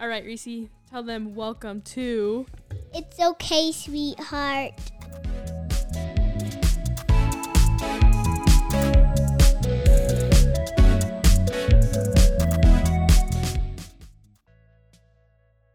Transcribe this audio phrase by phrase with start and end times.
[0.00, 2.46] All right, Reese, tell them welcome to.
[2.94, 4.74] It's okay, sweetheart.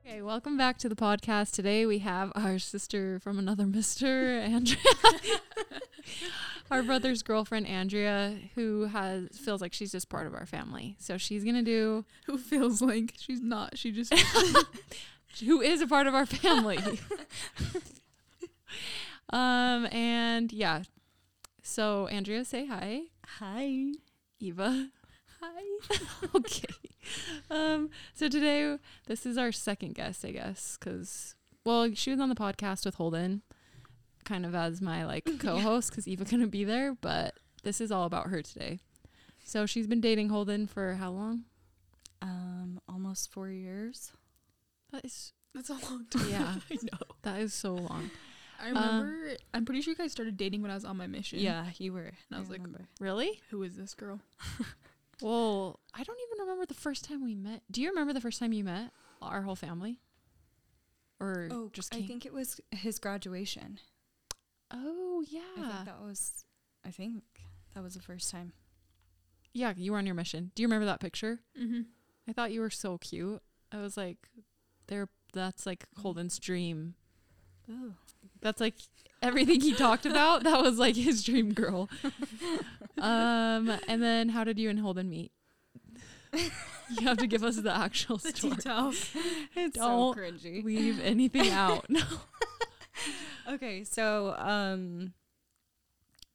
[0.05, 1.51] Okay, welcome back to the podcast.
[1.51, 4.77] Today we have our sister from another Mister, Andrea.
[6.73, 10.95] our brother's girlfriend, Andrea, who has feels like she's just part of our family.
[10.99, 13.77] So she's gonna do Who feels like she's not?
[13.77, 14.13] She just
[15.45, 16.99] who is a part of our family.
[19.29, 20.83] um, and yeah.
[21.61, 23.03] So Andrea, say hi.
[23.25, 23.91] hi.
[24.39, 24.89] Eva.
[25.41, 25.97] Hi.
[26.35, 26.67] okay.
[27.49, 32.29] Um, so today, this is our second guest, I guess, because, well, she was on
[32.29, 33.41] the podcast with Holden,
[34.23, 37.91] kind of as my like co host, because Eva couldn't be there, but this is
[37.91, 38.79] all about her today.
[39.43, 41.43] So she's been dating Holden for how long?
[42.21, 44.13] Um, almost four years.
[44.91, 46.29] That is, That's a long time.
[46.29, 46.99] yeah, I know.
[47.23, 48.09] that is so long.
[48.61, 49.35] I remember.
[49.53, 51.39] I'm pretty sure you guys started dating when I was on my mission.
[51.39, 52.01] Yeah, you were.
[52.01, 52.61] And I was like.
[53.01, 53.41] Really?
[53.49, 54.21] who is this girl?
[55.21, 57.61] Well, I don't even remember the first time we met.
[57.71, 59.99] Do you remember the first time you met our whole family?
[61.19, 62.07] Or oh, just I came?
[62.07, 63.79] think it was his graduation.
[64.73, 65.41] Oh yeah.
[65.57, 66.45] I think that was.
[66.85, 67.23] I think
[67.73, 68.53] that was the first time.
[69.53, 70.51] Yeah, you were on your mission.
[70.55, 71.39] Do you remember that picture?
[71.61, 71.81] Mm-hmm.
[72.27, 73.41] I thought you were so cute.
[73.71, 74.17] I was like,
[74.87, 75.07] there.
[75.33, 76.93] That's like Holden's dream.
[77.71, 77.93] Oh,
[78.41, 78.75] That's like
[79.21, 80.43] everything he talked about.
[80.43, 81.89] That was like his dream girl.
[82.99, 85.31] um, and then how did you and Holden meet?
[86.33, 88.55] you have to give us the actual The story.
[88.55, 89.09] details.
[89.55, 90.63] it's Don't so cringy.
[90.63, 91.89] Leave anything out.
[91.89, 92.01] No.
[93.49, 95.13] Okay, so um,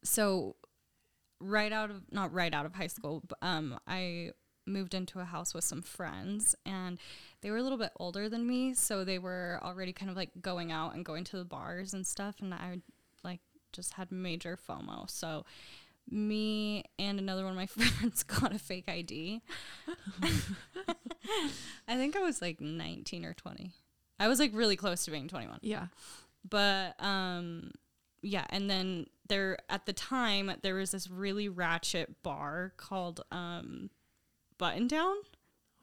[0.03, 0.57] so
[1.41, 4.33] right out of not right out of high school, but, um, I
[4.67, 6.99] moved into a house with some friends and
[7.41, 10.29] they were a little bit older than me so they were already kind of like
[10.43, 12.77] going out and going to the bars and stuff and i
[13.25, 13.41] like
[13.73, 15.09] just had major fomo.
[15.09, 15.47] So
[16.11, 19.41] me and another one of my friends got a fake id
[21.89, 23.73] i think i was like 19 or 20
[24.21, 25.87] i was like really close to being 21 Yeah.
[26.49, 27.71] But um
[28.23, 33.91] yeah and then there at the time there was this really ratchet bar called um
[34.59, 35.15] button down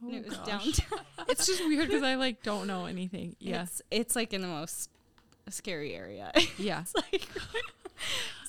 [0.03, 0.45] Oh, and it was gosh.
[0.47, 0.99] downtown
[1.29, 3.37] It's just weird because I like don't know anything.
[3.39, 3.63] Yeah.
[3.63, 4.89] it's it's like in the most
[5.49, 6.83] scary area yeah.
[6.95, 7.25] like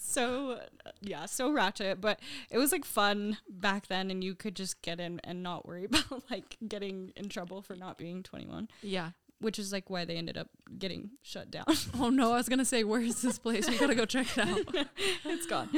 [0.00, 0.60] so
[1.03, 2.19] yeah so ratchet but
[2.50, 5.84] it was like fun back then and you could just get in and not worry
[5.84, 9.10] about like getting in trouble for not being 21 Yeah.
[9.41, 10.48] Which is like why they ended up
[10.78, 11.64] getting shut down
[12.00, 13.69] Oh no, I was gonna say, where's this place?
[13.69, 14.86] We gotta go check it out.
[15.24, 15.69] it's gone.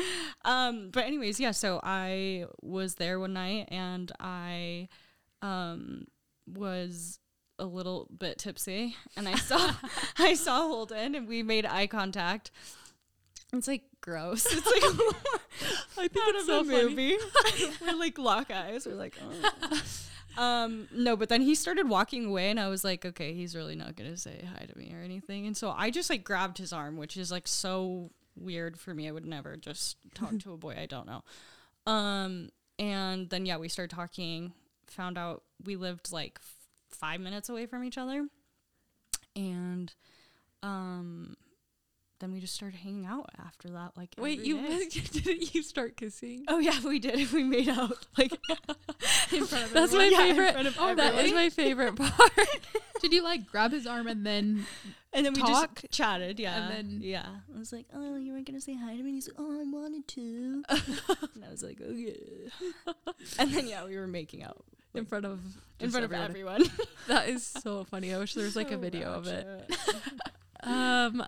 [0.45, 1.51] Um, but anyways, yeah.
[1.51, 4.89] So I was there one night, and I
[5.43, 6.07] um,
[6.47, 7.19] was
[7.59, 9.73] a little bit tipsy, and I saw
[10.19, 12.51] I saw Holden, and we made eye contact.
[13.53, 14.47] It's like gross.
[14.47, 14.85] It's like
[15.99, 16.85] I think out it's of so a funny.
[16.85, 17.17] movie.
[17.81, 18.87] We're like lock eyes.
[18.87, 19.83] We're like, oh.
[20.37, 21.17] Um, no.
[21.17, 24.17] But then he started walking away, and I was like, okay, he's really not gonna
[24.17, 25.47] say hi to me or anything.
[25.47, 29.09] And so I just like grabbed his arm, which is like so weird for me.
[29.09, 31.23] I would never just talk to a boy I don't know.
[31.91, 34.53] Um, and then yeah, we started talking.
[34.89, 36.55] Found out we lived like f-
[36.91, 38.27] five minutes away from each other,
[39.37, 39.93] and
[40.63, 41.37] um.
[42.21, 43.93] Then we just started hanging out after that.
[43.97, 44.57] Like Wait, you
[44.91, 46.45] didn't you start kissing?
[46.49, 47.33] Oh yeah, we did.
[47.33, 48.33] We made out like
[49.33, 49.99] In front of That's everyone.
[49.99, 50.53] my Yeah, in favorite.
[50.53, 51.35] front of Oh, that is everyone.
[51.45, 52.49] my favorite part.
[53.01, 54.67] Did you like grab his arm and then
[55.13, 56.39] and then we just chatted.
[56.41, 57.27] Yeah, and then- yeah.
[57.55, 59.61] I was like, "Oh, you weren't gonna say hi to me." And he's like, "Oh,
[59.61, 62.17] I wanted to." and I was like, "Okay."
[63.39, 64.65] and then yeah, we were making out
[64.95, 65.39] in front of
[65.81, 66.63] in just front of everyone.
[66.63, 66.87] everyone.
[67.07, 68.13] That is so funny.
[68.13, 69.47] I wish there was like a So video of it.
[69.47, 70.21] ratchet.
[70.63, 71.25] Um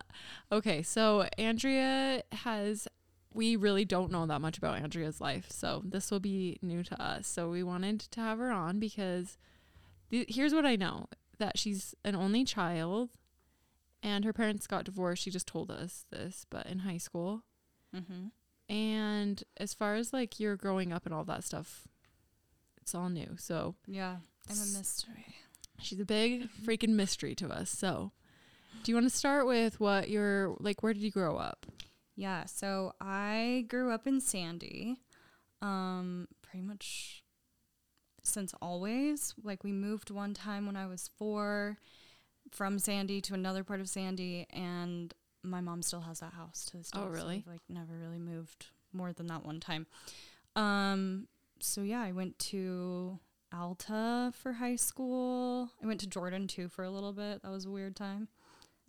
[0.50, 2.88] okay, so Andrea has
[3.32, 5.46] we really don't know that much about Andrea's life.
[5.50, 7.28] So this will be new to us.
[7.28, 9.38] So we wanted to have her on because
[10.10, 11.06] th- here's what I know
[11.38, 13.10] that she's an only child
[14.02, 15.22] and her parents got divorced.
[15.22, 17.44] She just told us this, but in high school.
[17.94, 18.28] Mm-hmm.
[18.74, 21.86] And as far as like your growing up and all that stuff,
[22.80, 23.36] it's all new.
[23.38, 24.16] So Yeah,
[24.48, 25.36] I'm a mystery.
[25.80, 27.70] she's a big freaking mystery to us.
[27.70, 28.10] So
[28.82, 31.66] do you want to start with what your like where did you grow up?
[32.16, 35.00] Yeah, so I grew up in Sandy,
[35.62, 37.24] um, pretty much
[38.22, 39.34] since always.
[39.42, 41.78] Like we moved one time when I was four
[42.50, 46.78] from Sandy to another part of Sandy, and my mom still has that house to
[46.78, 47.00] this day.
[47.00, 47.36] Oh, so really?
[47.36, 49.86] we've, like never really moved more than that one time.
[50.56, 51.28] Um,
[51.60, 53.18] so yeah, I went to
[53.52, 57.42] Alta for high school, I went to Jordan too for a little bit.
[57.42, 58.28] That was a weird time.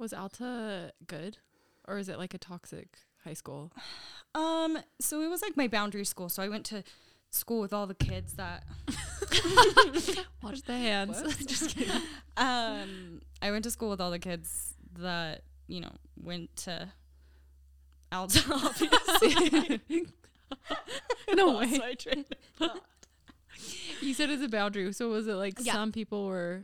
[0.02, 1.38] Was Alta good,
[1.88, 3.72] or is it like a toxic high school?
[4.34, 6.28] Um, so it was like my boundary school.
[6.28, 6.84] So I went to
[7.30, 8.64] school with all the kids that
[10.42, 11.22] Watch the hands.
[11.46, 12.02] Just kidding.
[12.36, 16.90] um I went to school with all the kids that, you know, went to
[18.12, 20.08] Alta obviously.
[21.36, 21.78] No way.
[21.78, 22.26] my train
[22.60, 22.72] of.
[24.02, 25.74] You said it's a boundary, so was it like Yeah.
[25.74, 26.64] some people were?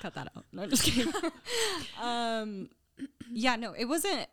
[0.00, 0.44] Cut that out.
[0.52, 1.12] No, I'm just kidding.
[2.00, 2.68] um,
[3.32, 4.26] yeah, no, it wasn't.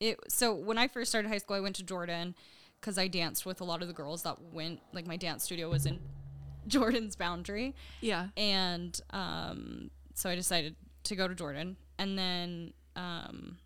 [0.00, 2.34] It so when I first started high school, I went to Jordan
[2.80, 4.80] because I danced with a lot of the girls that went.
[4.92, 5.98] Like my dance studio was in
[6.68, 8.28] Jordan's boundary, Yeah.
[8.36, 13.58] and um, so I decided to go to Jordan, and then um,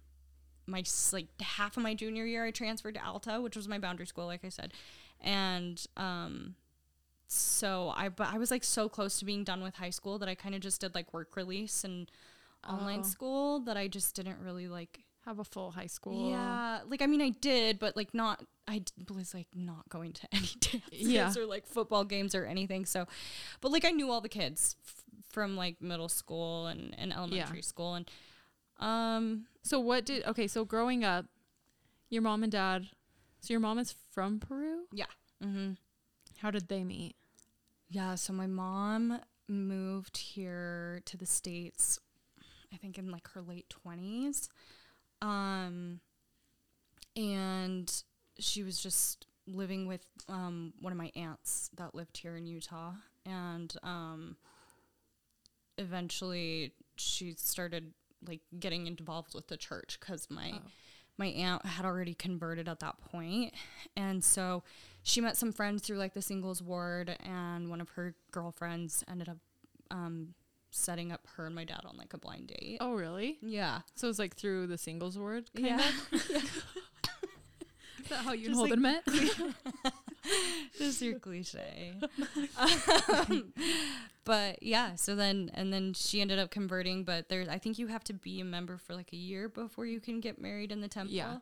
[0.66, 4.06] my like half of my junior year, I transferred to Alta, which was my boundary
[4.06, 4.72] school, like I said,
[5.20, 6.54] and um,
[7.32, 10.28] so I but I was like so close to being done with high school that
[10.28, 12.10] I kind of just did like work release and
[12.68, 13.08] online Oh.
[13.08, 15.04] school that I just didn't really like.
[15.24, 16.30] Have a full high school.
[16.30, 18.42] Yeah, like I mean I did, but like not.
[18.66, 21.32] I d- was like not going to any dances Yeah.
[21.38, 22.84] or like football games or anything.
[22.86, 23.06] So,
[23.60, 27.62] but like I knew all the kids f- from like middle school and, and elementary
[27.62, 28.10] school and
[28.80, 30.24] um So what did?
[30.26, 31.26] Okay, so growing up,
[32.10, 32.88] your mom and dad.
[33.42, 34.86] So your mom is from Peru.
[34.92, 35.06] yeah.
[35.40, 35.74] Mm-hmm.
[36.38, 37.14] How did they meet?
[37.92, 41.98] Yeah, so my mom moved here to the states
[42.72, 44.48] I think in like her late 20s.
[45.20, 46.00] Um
[47.14, 47.92] and
[48.38, 52.92] she was just living with um one of my aunts that lived here in Utah
[53.26, 54.36] and um
[55.76, 57.92] eventually she started
[58.26, 60.62] like getting involved with the church cuz my Oh.
[61.18, 63.52] my aunt had already converted at that point
[63.96, 64.62] and so
[65.02, 69.28] she met some friends through like the singles ward and one of her girlfriends ended
[69.28, 69.38] up
[69.90, 70.34] um,
[70.70, 73.38] setting up her and my dad on like a blind date Oh, really?
[73.42, 75.50] yeah So it's like through the singles ward.
[75.54, 76.22] Kind yeah Of?
[78.02, 79.06] Is that how you Just and Holden met?
[80.78, 81.94] just your cliche
[82.58, 83.52] um,
[84.24, 87.86] but yeah so then and then she ended up converting but there's i think you
[87.88, 90.80] have to be a member for like a year before you can get married in
[90.80, 91.38] the temple Yeah.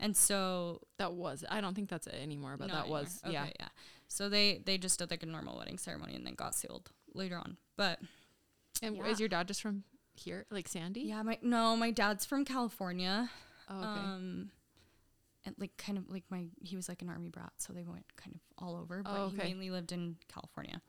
[0.00, 1.44] and so That was.
[1.48, 3.00] I don't think that's it anymore, but that anymore.
[3.02, 3.20] was.
[3.28, 3.46] Yeah.
[3.60, 3.68] Yeah.
[4.08, 7.36] So they they just did like a normal wedding ceremony and then got sealed later
[7.36, 7.56] on.
[7.76, 8.00] But
[8.82, 9.06] And Yeah.
[9.06, 9.84] is your dad just from
[10.14, 11.02] here, like Sandy?
[11.02, 13.30] yeah, my no, my dad's from California.
[13.68, 14.00] Oh, okay.
[14.00, 14.50] Um
[15.46, 18.04] and like kind of like my he was like an army brat, so they went
[18.16, 20.80] kind of all over, but Oh, he mainly lived in California.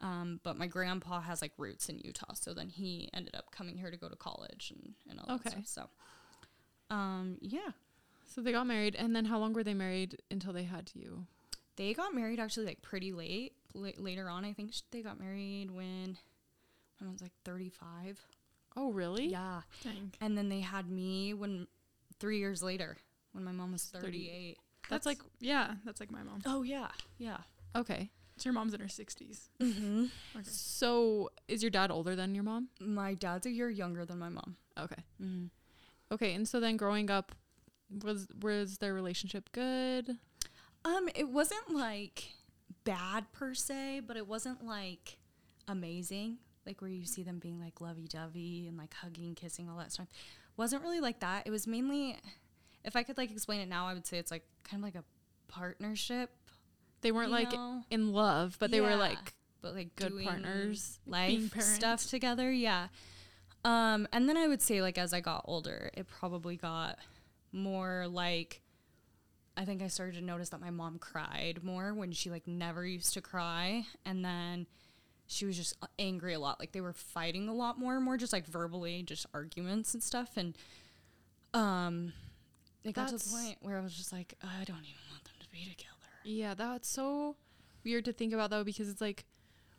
[0.00, 3.78] Um, but my grandpa has like roots in Utah, so then he ended up coming
[3.78, 5.62] here to go to college and, and all that Okay.
[5.64, 5.88] stuff.
[6.88, 7.70] So um yeah.
[8.26, 11.26] so they got married, and then how long were they married until they had you?
[11.76, 13.52] They got married actually like pretty late.
[13.74, 16.16] La- later on, I think sh- they got married when
[16.98, 18.24] when I was like 35.
[18.78, 19.26] Oh, really?
[19.28, 19.62] Yeah.
[19.82, 20.12] Dang.
[20.20, 21.66] And then they had me when
[22.20, 22.96] 3 years later
[23.36, 24.06] when my mom was 30.
[24.06, 24.58] 38.
[24.88, 26.40] That's like yeah, that's like my mom.
[26.46, 26.88] Oh yeah.
[27.18, 27.38] Yeah.
[27.76, 28.10] Okay.
[28.38, 29.48] So your mom's in her sixties.
[29.60, 30.10] Mhm.
[30.34, 30.44] Okay.
[30.44, 32.68] So is your dad older than your mom?
[32.80, 34.56] My dad's a year younger than my mom.
[34.78, 35.02] Okay.
[35.22, 35.50] Mhm.
[36.12, 36.34] Okay.
[36.34, 37.32] And so then growing up,
[38.02, 40.16] was was their relationship good?
[40.84, 42.30] Um it wasn't like
[42.84, 45.18] bad per se, but it wasn't like
[45.66, 46.38] amazing.
[46.64, 50.08] Like where you see them being like lovey-dovey and like hugging, kissing, all that stuff.
[50.56, 51.46] Wasn't really like that.
[51.46, 52.16] It was mainly
[52.86, 54.94] if I could like explain it now, I would say it's like kind of like
[54.94, 55.04] a
[55.48, 56.30] partnership.
[57.02, 57.82] They weren't like know?
[57.90, 60.98] in love, but they were like but like good partners.
[61.06, 62.50] life stuff together.
[62.50, 62.88] Yeah.
[63.64, 66.98] Um, and then I would say like as I got older, it probably got
[67.52, 68.62] more like
[69.56, 72.86] I think I started to notice that my mom cried more when she like never
[72.86, 74.66] used to cry, and then
[75.26, 76.60] she was just angry a lot.
[76.60, 80.02] Like they were fighting a lot more, and more just like verbally, just arguments and
[80.02, 80.36] stuff.
[80.36, 80.56] And
[81.54, 82.12] um,
[82.88, 85.34] it got to the point where I was just like, I don't even want them
[85.40, 85.90] to be together.
[86.24, 87.36] Yeah, that's so
[87.84, 89.24] weird to think about though because it's like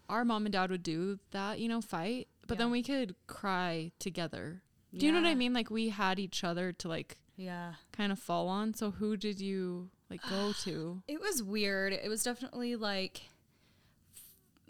[0.09, 3.91] our mom and dad would do that, you know, fight, but then we could cry
[3.99, 4.61] together.
[4.97, 5.53] Do you know what I mean?
[5.53, 7.73] Like we had each other to like Yeah.
[7.91, 8.73] kind of fall on.
[8.73, 11.03] So who did you like go to?
[11.07, 11.91] It was weird.
[11.93, 13.23] It was definitely like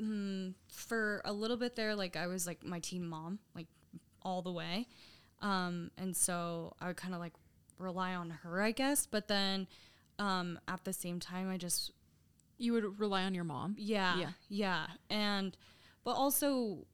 [0.01, 3.67] mm, for a little bit there like I was like my team mom like
[4.23, 4.87] all the way.
[5.41, 7.33] Um and so I would kind of like
[7.79, 9.67] rely on her, I guess, but then
[10.19, 11.91] um at the same time I just
[12.57, 13.75] You would rely on your mom.
[13.77, 14.31] yeah, Yeah.
[14.49, 14.87] yeah.
[15.09, 15.55] And
[16.03, 16.85] but also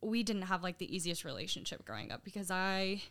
[0.00, 3.02] we didn't have like the easiest relationship growing up because I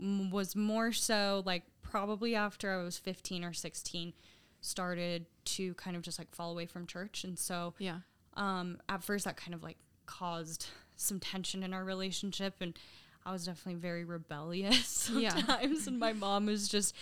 [0.00, 4.12] m- was more so like probably after I was 15 or 16
[4.60, 7.24] started to kind of just like fall away from church.
[7.24, 8.00] And so Yeah.
[8.34, 12.78] um, at first that kind of like caused some tension in our relationship and
[13.24, 15.30] I was definitely very rebellious Yeah.
[15.30, 16.94] sometimes and my mom was just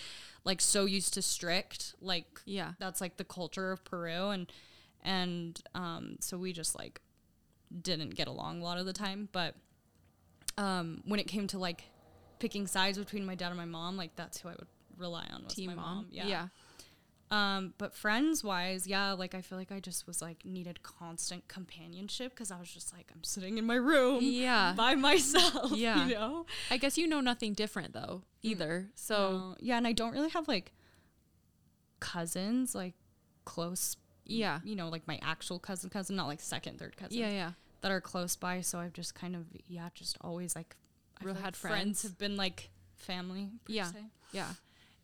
[0.43, 2.73] like so used to strict like Yeah.
[2.79, 4.51] that's like the culture of Peru and
[5.01, 6.99] and um so we just like
[7.81, 9.55] didn't get along a lot of the time but
[10.57, 11.83] um when it came to like
[12.39, 15.43] picking sides between my dad and my mom like that's who I would rely on
[15.45, 15.95] was Team my mom.
[15.97, 16.27] mom, Yeah.
[16.27, 16.47] yeah
[17.31, 21.47] um, but friends wise, yeah, like I feel like I just was like needed constant
[21.47, 24.73] companionship because I was just like I'm sitting in my room Yeah.
[24.77, 25.71] by myself.
[25.73, 26.05] Yeah.
[26.07, 26.45] you know.
[26.71, 28.89] I guess you know nothing different though either.
[28.95, 30.71] So Uh, yeah, and I don't really have like
[31.99, 32.93] cousins like
[33.45, 33.95] close.
[34.25, 34.59] yeah.
[34.63, 37.17] You know, like my actual cousin, cousin, not like second, third cousin.
[37.17, 37.29] Yeah.
[37.29, 37.51] Yeah.
[37.81, 38.61] that are close by.
[38.61, 40.75] So I've just kind of yeah, just always like
[41.21, 42.03] I Real had like friends.
[42.03, 43.51] have been like family.
[43.65, 43.85] Per Yeah.
[43.91, 43.99] se.
[44.31, 44.53] Yeah.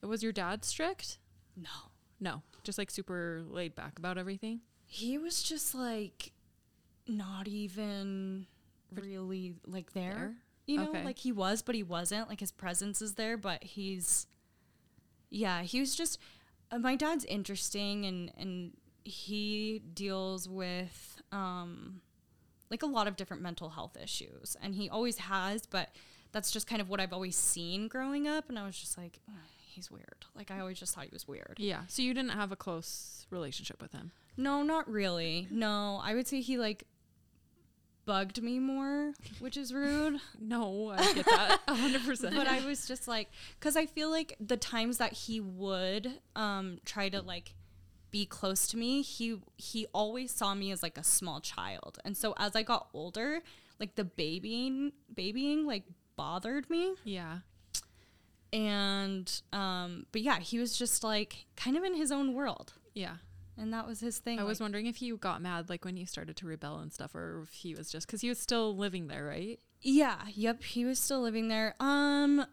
[0.01, 1.17] Was your dad strict?
[1.57, 1.69] No.
[2.19, 2.41] No.
[2.63, 4.61] Just like super laid back about everything.
[4.85, 6.31] He was just like
[7.07, 8.47] not even
[8.93, 10.13] really like there.
[10.13, 10.33] There?
[10.67, 11.03] You know, Okay.
[11.03, 12.27] like he was, but he wasn't.
[12.29, 14.27] Like his presence is there, but he's
[15.29, 16.19] yeah, he was just
[16.71, 18.71] uh, my dad's interesting and and
[19.03, 22.01] he deals with um
[22.71, 25.89] like a lot of different mental health issues and he always has, but
[26.31, 29.19] that's just kind of what I've always seen growing up and I was just like
[29.29, 29.35] "Ugh,
[29.75, 30.25] he's weird.
[30.35, 31.55] Like I always just thought he was weird.
[31.57, 31.81] Yeah.
[31.87, 34.11] So you didn't have a close relationship with him.
[34.37, 35.47] No, not really.
[35.51, 36.85] No, I would say he like
[38.05, 40.19] bugged me more, which is rude.
[40.39, 41.59] No, I get that.
[41.67, 42.35] A hundred percent.
[42.35, 43.29] but I was just like,
[43.59, 47.53] because I feel like the times that he would um try to like
[48.11, 52.15] be close to me, he he always saw me as like a small child, and
[52.15, 53.41] so as I got older,
[53.79, 55.83] like the babying babying like
[56.15, 57.39] bothered me, Yeah.
[58.55, 63.17] And um, but yeah, he was just like kind of in his own world, Yeah.
[63.57, 64.39] and that was his thing.
[64.39, 67.13] I was wondering if he got mad like when you started to rebel and stuff
[67.13, 69.59] or if he was just cuz he was still living there, right?
[69.81, 71.75] Yeah, yep, he was still living there.
[71.79, 72.45] Um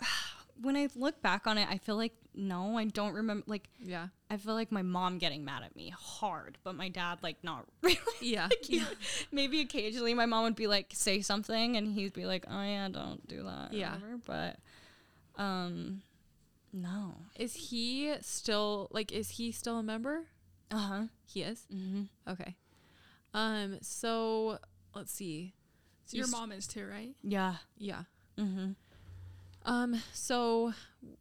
[0.60, 4.08] when I look back on it, I feel like no, I don't remember like Yeah.
[4.30, 7.64] I feel like my mom getting mad at me hard, but my dad like not
[7.82, 7.96] really.
[8.20, 8.44] Yeah.
[8.50, 8.82] Like, he-
[9.32, 12.88] Maybe occasionally my mom would be like say something and he'd be like, "Oh yeah,
[12.88, 13.94] don't do that." Yeah.
[13.94, 14.56] whatever, but
[15.38, 16.02] um
[16.72, 17.14] no.
[17.38, 20.24] Is he still like is he still a member?
[20.70, 21.04] Uh-huh.
[21.24, 21.66] He is.
[21.74, 22.08] Mhm.
[22.28, 22.56] Okay.
[23.32, 24.58] Um so
[24.94, 25.54] let's see.
[26.04, 27.14] So Your you mom is too, right?
[27.22, 27.56] Yeah.
[27.78, 28.02] Yeah.
[28.36, 28.74] Mhm.
[29.64, 30.72] Um so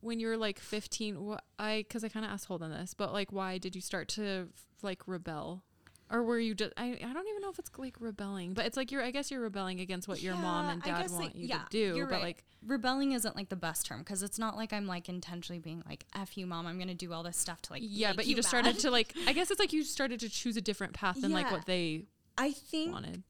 [0.02, 3.14] when you were like 15 what I cuz I kind of asked Holden this, but
[3.14, 4.50] like why did you start to
[4.82, 5.64] like rebel?
[6.10, 8.78] Or were you just I, I don't even know if it's like rebelling, but it's
[8.78, 11.48] like you're I guess you're rebelling against what your mom and dad want like, you
[11.48, 12.24] yeah, to do, but right.
[12.24, 15.84] like rebelling isn't like the best term because it's not like I'm like intentionally being
[15.88, 17.82] like "f you, mom," I'm gonna do all this stuff to like.
[17.84, 18.64] yeah, but you, just mad.
[18.64, 21.34] started to like I guess it's like you started to choose a different path than
[21.34, 22.06] like what they
[22.38, 23.24] I think wanted.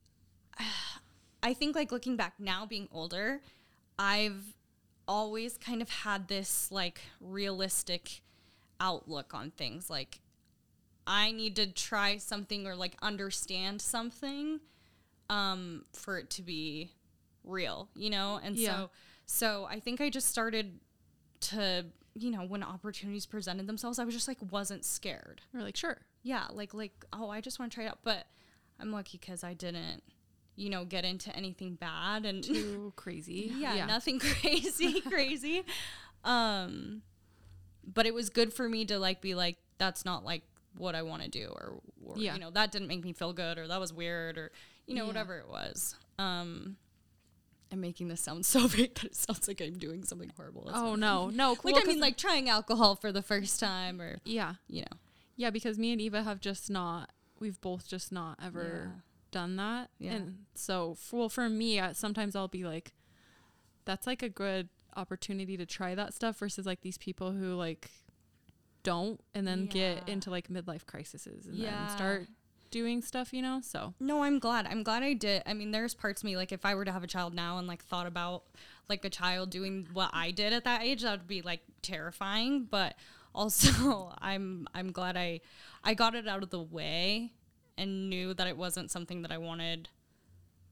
[1.43, 3.41] I think like looking back now, being older,
[3.97, 4.53] I've
[5.07, 8.21] always kind of had this like realistic
[8.79, 9.89] outlook on things.
[9.89, 10.19] Like
[11.07, 14.59] I need to try something or like understand something
[15.29, 16.91] um for it to be
[17.43, 18.39] real, you know?
[18.43, 18.75] And Yeah.
[18.75, 18.89] so
[19.25, 20.79] so I think I just started
[21.41, 21.85] to,
[22.15, 25.41] you know, when opportunities presented themselves, I was just like wasn't scared.
[25.53, 26.01] We're like, sure.
[26.23, 28.27] Yeah, like like oh, I just want to try it out, but
[28.79, 30.03] I'm lucky cuz I didn't
[30.59, 33.53] you know, get into anything bad and Too crazy.
[33.57, 35.63] yeah, nothing crazy, crazy.
[36.23, 37.03] Um,
[37.85, 40.41] but it was good for me to like be like, that's not like
[40.77, 42.33] what I want to do, or, or Yeah.
[42.35, 44.51] you know, that didn't make me feel good, or that was weird, or
[44.85, 45.07] you know, Yeah.
[45.07, 45.95] whatever it was.
[46.17, 46.77] Um,
[47.71, 50.69] I'm making this sound so big that it sounds like I'm doing something horrible.
[50.73, 51.49] Oh no, no.
[51.63, 54.97] like well, I mean, like trying alcohol for the first time, or yeah, you know,
[55.35, 55.49] yeah.
[55.49, 57.11] Because me and Eva have just not.
[57.39, 59.01] We've both just not ever Yeah.
[59.31, 59.89] done that.
[59.99, 60.13] Yeah.
[60.13, 62.93] And so, for, well, for me, uh, sometimes I'll be like,
[63.85, 67.91] that's like a good opportunity to try that stuff versus like these people who like
[68.83, 71.71] don't and then get into like midlife crises and Yeah.
[71.85, 72.27] then start
[72.71, 73.61] doing stuff, you know?
[73.61, 74.67] So, No, I'm glad.
[74.67, 75.43] I'm glad I did.
[75.45, 77.57] I mean, there's parts of me like if I were to have a child now
[77.57, 78.43] and like thought about
[78.89, 82.65] like a child doing what I did at that age, that would be like terrifying.
[82.69, 82.95] But
[83.33, 85.41] also, I'm I'm glad I
[85.83, 87.33] I got it out of the way
[87.77, 89.89] and knew that it wasn't something that I wanted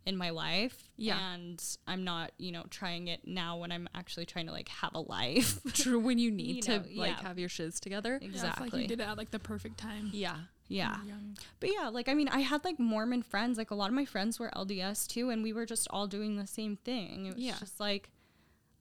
[0.06, 0.90] in my life.
[0.98, 1.18] Yeah.
[1.34, 4.94] And I'm not, you know, trying it now when I'm actually trying to like have
[4.94, 5.60] a life.
[5.74, 7.28] true when you need You to know, like yeah.
[7.28, 8.20] have your shiz together.
[8.22, 8.70] Yeah, exactly.
[8.70, 10.10] like you did it at like the perfect time.
[10.14, 10.36] Yeah.
[10.68, 10.98] yeah.
[11.60, 13.58] But yeah, like I mean, I had like Mormon friends.
[13.58, 16.38] Like a lot of my friends were LDS too, and we were just all doing
[16.38, 17.26] the same thing.
[17.26, 17.56] It was Yeah.
[17.60, 18.10] just like,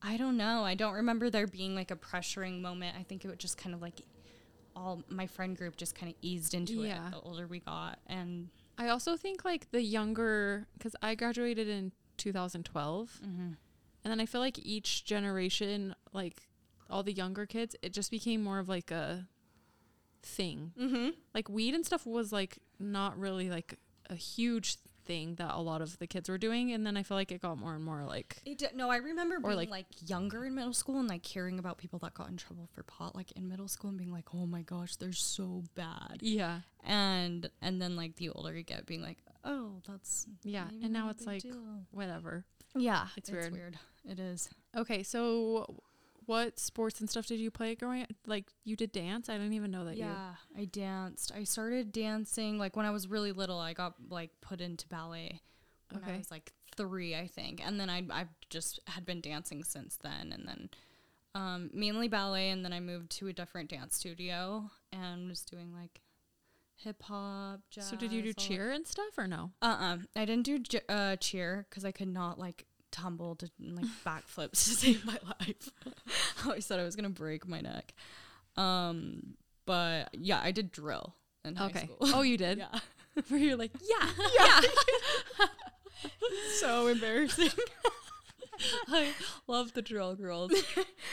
[0.03, 0.63] I don't know.
[0.65, 2.97] I don't remember there being like a pressuring moment.
[3.01, 4.03] I think it would just kind of like
[4.77, 7.07] all my friend group just kind of eased into Yeah.
[7.09, 11.69] it the older we got, and I also think like the younger, because I graduated
[11.69, 13.57] in 2012, and
[14.03, 16.49] then I feel like each generation, like
[16.91, 19.27] all the younger kids, it just became more of like a
[20.23, 20.73] thing.
[20.79, 21.11] mm-hmm.
[21.35, 23.79] Like weed and stuff was like not really like
[24.11, 27.17] a huge thing that a lot of the kids were doing, and then I feel
[27.17, 29.87] like it got more and more like It d- no, I remember being like- like,
[30.09, 33.15] younger in middle school and like hearing about people that got in trouble for pot
[33.15, 36.19] like in middle school and being like, oh my gosh, they're so bad.
[36.21, 40.93] yeah, And and then like the older you get, being like, oh, that's yeah, and
[40.93, 41.57] now it's like deal.
[41.91, 42.45] whatever.
[42.75, 43.53] yeah, it's it's, weird.
[43.53, 43.79] weird.
[44.07, 44.49] It is.
[44.77, 45.83] Okay, so
[46.27, 48.03] what sports and stuff did you play growing?
[48.03, 48.11] up?
[48.27, 49.29] Like you did dance?
[49.29, 50.05] I didn't even know that you.
[50.05, 51.33] Yeah, I danced.
[51.35, 53.59] I started dancing like when I was really little.
[53.59, 55.41] I got like put into ballet
[55.91, 56.15] when Okay.
[56.15, 59.97] I was like three, I think, and then I I just had been dancing since
[60.03, 60.71] then, and then
[61.37, 65.73] um, mainly ballet, and then I moved to a different dance studio and was doing
[65.73, 66.01] like
[66.77, 67.61] hip hop.
[67.79, 69.53] So did you do cheer and stuff or no?
[69.63, 73.51] Uh uh I didn't do j- uh, cheer because I could not like tumble to
[73.61, 75.69] like backflips to save my life.
[76.45, 77.93] I always thought I was gonna break my neck.
[78.57, 79.35] Um,
[79.67, 81.85] but yeah, I did drill in high Okay.
[81.87, 81.97] school.
[82.03, 82.59] Oh, you did.
[82.59, 82.79] yeah,
[83.29, 84.09] Where you're like, yeah,
[84.39, 84.61] Yeah.
[86.61, 87.51] so embarrassing.
[88.89, 89.13] I
[89.49, 90.53] love the drill girls.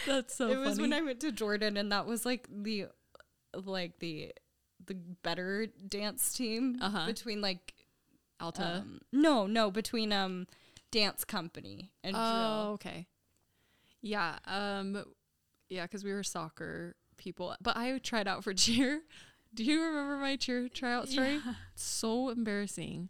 [0.05, 2.85] That's so it was when I went to Jordan, and that was like the
[3.55, 4.31] like the
[4.85, 7.05] the better dance team Uh-huh.
[7.07, 7.73] between like
[8.39, 8.81] Alta.
[8.83, 10.47] um, no no between um
[10.91, 12.25] dance company and drill.
[12.25, 12.73] oh, drill.
[12.73, 13.07] okay.
[14.01, 14.37] Yeah.
[14.45, 15.03] Um.
[15.69, 19.01] Yeah, because we were soccer people, but I tried out for cheer.
[19.53, 21.39] Do you remember my cheer tryout story?
[21.75, 23.09] So embarrassing.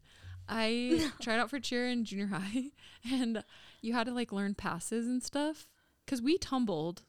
[0.49, 2.65] I tried out for cheer in junior high,
[3.11, 3.43] and
[3.81, 5.67] you had to like learn passes and stuff.
[6.07, 7.03] Cause we tumbled.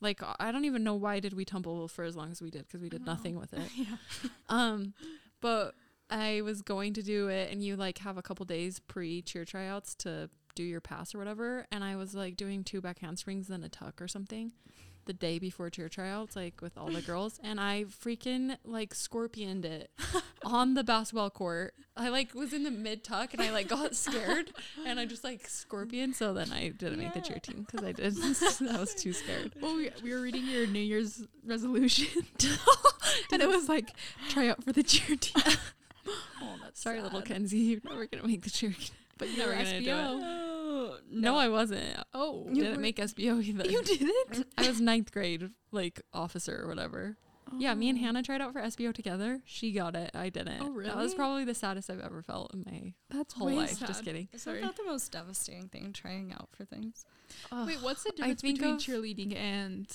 [0.00, 2.66] Like I don't even know why did we tumble for as long as we did
[2.66, 3.70] because we did nothing with it.
[3.74, 3.96] yeah.
[4.48, 4.94] Um,
[5.40, 5.74] but
[6.10, 9.44] I was going to do it, and you like have a couple days pre cheer
[9.44, 11.66] tryouts to do your pass or whatever.
[11.70, 14.52] And I was like doing two back handsprings, then a tuck or something,
[15.04, 19.64] the day before cheer tryouts, like with all the girls, and I freaking like scorpioned
[19.64, 19.90] it
[20.44, 21.74] on the basketball court.
[21.96, 24.52] I like was in the mid tuck, and I like got scared,
[24.84, 26.12] and I just like scorpion.
[26.12, 28.16] So then I didn't make the cheer team because I did.
[28.70, 29.54] I was too scared.
[29.60, 32.26] Well, we, we were reading your New Year's resolution,
[33.32, 33.90] and it was like
[34.28, 35.42] try out for the cheer team.
[36.66, 37.22] Oh, that's Sorry, little.
[37.22, 38.74] Kenzie, you're never gonna make the cheer.
[39.18, 39.92] But Never you're gonna do it.
[39.94, 40.20] SBO.
[40.22, 41.82] Oh, No, I wasn't.
[42.12, 43.64] Oh, you didn't were- make SBO either.
[43.66, 44.46] you didn't.
[44.58, 47.16] I was ninth grade, like officer or whatever.
[47.56, 48.02] Yeah, me and oh.
[48.02, 49.40] Hannah tried out for SBO together.
[49.46, 50.10] She got it.
[50.14, 50.60] I didn't.
[50.60, 50.90] Oh, really?
[50.90, 53.70] That was probably the saddest I've ever felt in my That's whole life.
[53.70, 53.88] sad.
[53.88, 54.28] Just kidding.
[54.34, 54.60] Isn't Sorry.
[54.60, 55.94] that the most devastating thing?
[55.94, 57.06] Trying out for things.
[57.50, 59.86] Wait, what's the difference between cheerleading and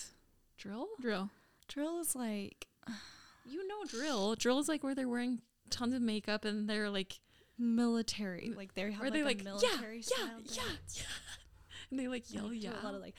[0.57, 0.88] drill?
[0.99, 1.29] drill?
[1.67, 2.65] Drill is like
[3.45, 4.36] You know drill.
[4.36, 7.19] Drill is like where they're wearing tons of makeup and they're like,
[7.57, 8.51] military.
[8.55, 10.97] Like they have Are like they like, yeah, military yeah, style yeah, dance.
[10.97, 11.03] yeah.
[11.91, 12.71] and they like They, yell, yeah.
[12.81, 13.15] a lot of like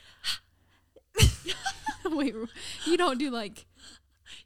[2.04, 2.34] Wait,
[2.86, 3.66] you don't do like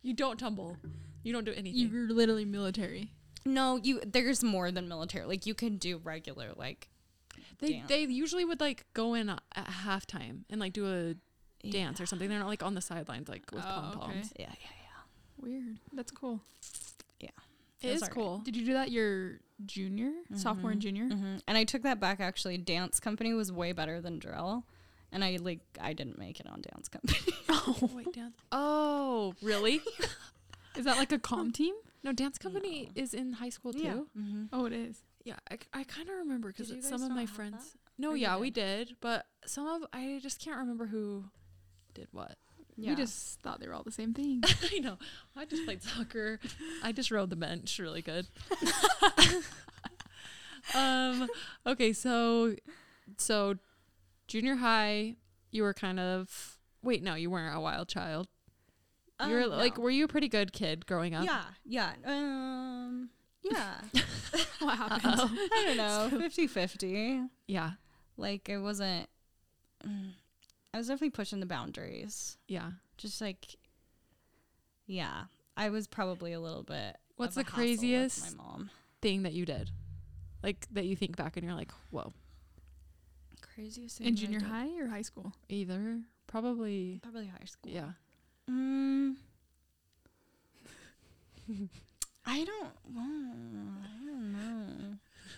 [0.02, 0.76] you don't tumble.
[1.22, 1.74] You don't do anything.
[1.90, 3.10] you're literally military.
[3.44, 4.00] no, you.
[4.06, 5.24] There's more than military.
[5.26, 6.88] Like you can do regular like
[7.58, 7.88] they dance.
[7.88, 12.28] they usually would like go in at halftime and like do a dance or something.
[12.28, 14.32] They're not like on the sidelines like with Oh, pom poms.
[14.32, 14.44] okay.
[14.44, 14.68] Yeah, yeah,
[15.40, 15.78] Weird.
[15.92, 16.40] That's cool.
[17.86, 18.38] It That's is cool.
[18.38, 21.04] Did you do that your junior, sophomore, and junior?
[21.04, 21.16] yeah.
[21.16, 22.20] hmm And I took that back.
[22.20, 24.64] Actually, dance company was way better than drill.
[25.12, 27.18] And I like I didn't make it on dance company.
[27.68, 28.36] Oh, wait, dance.
[28.52, 29.80] Oh, really?
[30.76, 31.74] Is that like a com team?
[32.04, 34.06] No, dance company is in high school too.
[34.16, 34.44] Mm-hmm.
[34.52, 35.02] Oh, it is.
[35.24, 37.72] Yeah, I, I kind of remember because some of my friends.
[37.72, 37.78] that?
[37.98, 38.88] No, Or you yeah, we did?
[38.88, 41.24] did, but some of I just can't remember who
[41.94, 42.36] did what.
[42.76, 42.90] Yeah.
[42.90, 44.42] We just thought they were all the same thing.
[44.72, 44.98] I know.
[45.34, 46.38] I just played soccer.
[46.82, 48.26] I just rode the bench really good.
[50.74, 51.28] um.
[51.66, 52.54] Okay, so
[53.16, 53.56] so
[54.28, 55.16] junior high,
[55.50, 57.02] you were kind of wait.
[57.02, 58.28] No, you weren't a wild child.
[59.24, 61.24] You were like, were you a pretty good kid growing up?
[61.24, 61.92] yeah, yeah.
[62.04, 63.08] Um,
[63.42, 63.76] yeah.
[64.60, 65.00] what happened?
[65.04, 67.26] I don't know, 50-50.
[67.46, 67.70] Yeah.
[68.18, 69.08] Like it wasn't.
[69.86, 70.10] mm,
[70.76, 72.36] I was definitely pushing the boundaries.
[72.48, 72.72] Yeah.
[72.98, 73.56] Just like,
[74.86, 75.22] yeah,
[75.56, 76.98] I was probably a little bit.
[77.16, 78.70] What's of the hassle craziest- My mom.
[79.00, 79.70] Thing that you did,
[80.42, 82.12] like that you think back and you're like, whoa.
[83.54, 84.48] Craziest thing In that I junior did?
[84.48, 85.32] high or high school?
[85.48, 87.00] Either probably.
[87.02, 87.72] Probably high school.
[87.72, 87.92] Yeah.
[88.50, 89.14] Mm.
[92.26, 92.94] I don't.
[92.94, 94.96] mm, I don't know.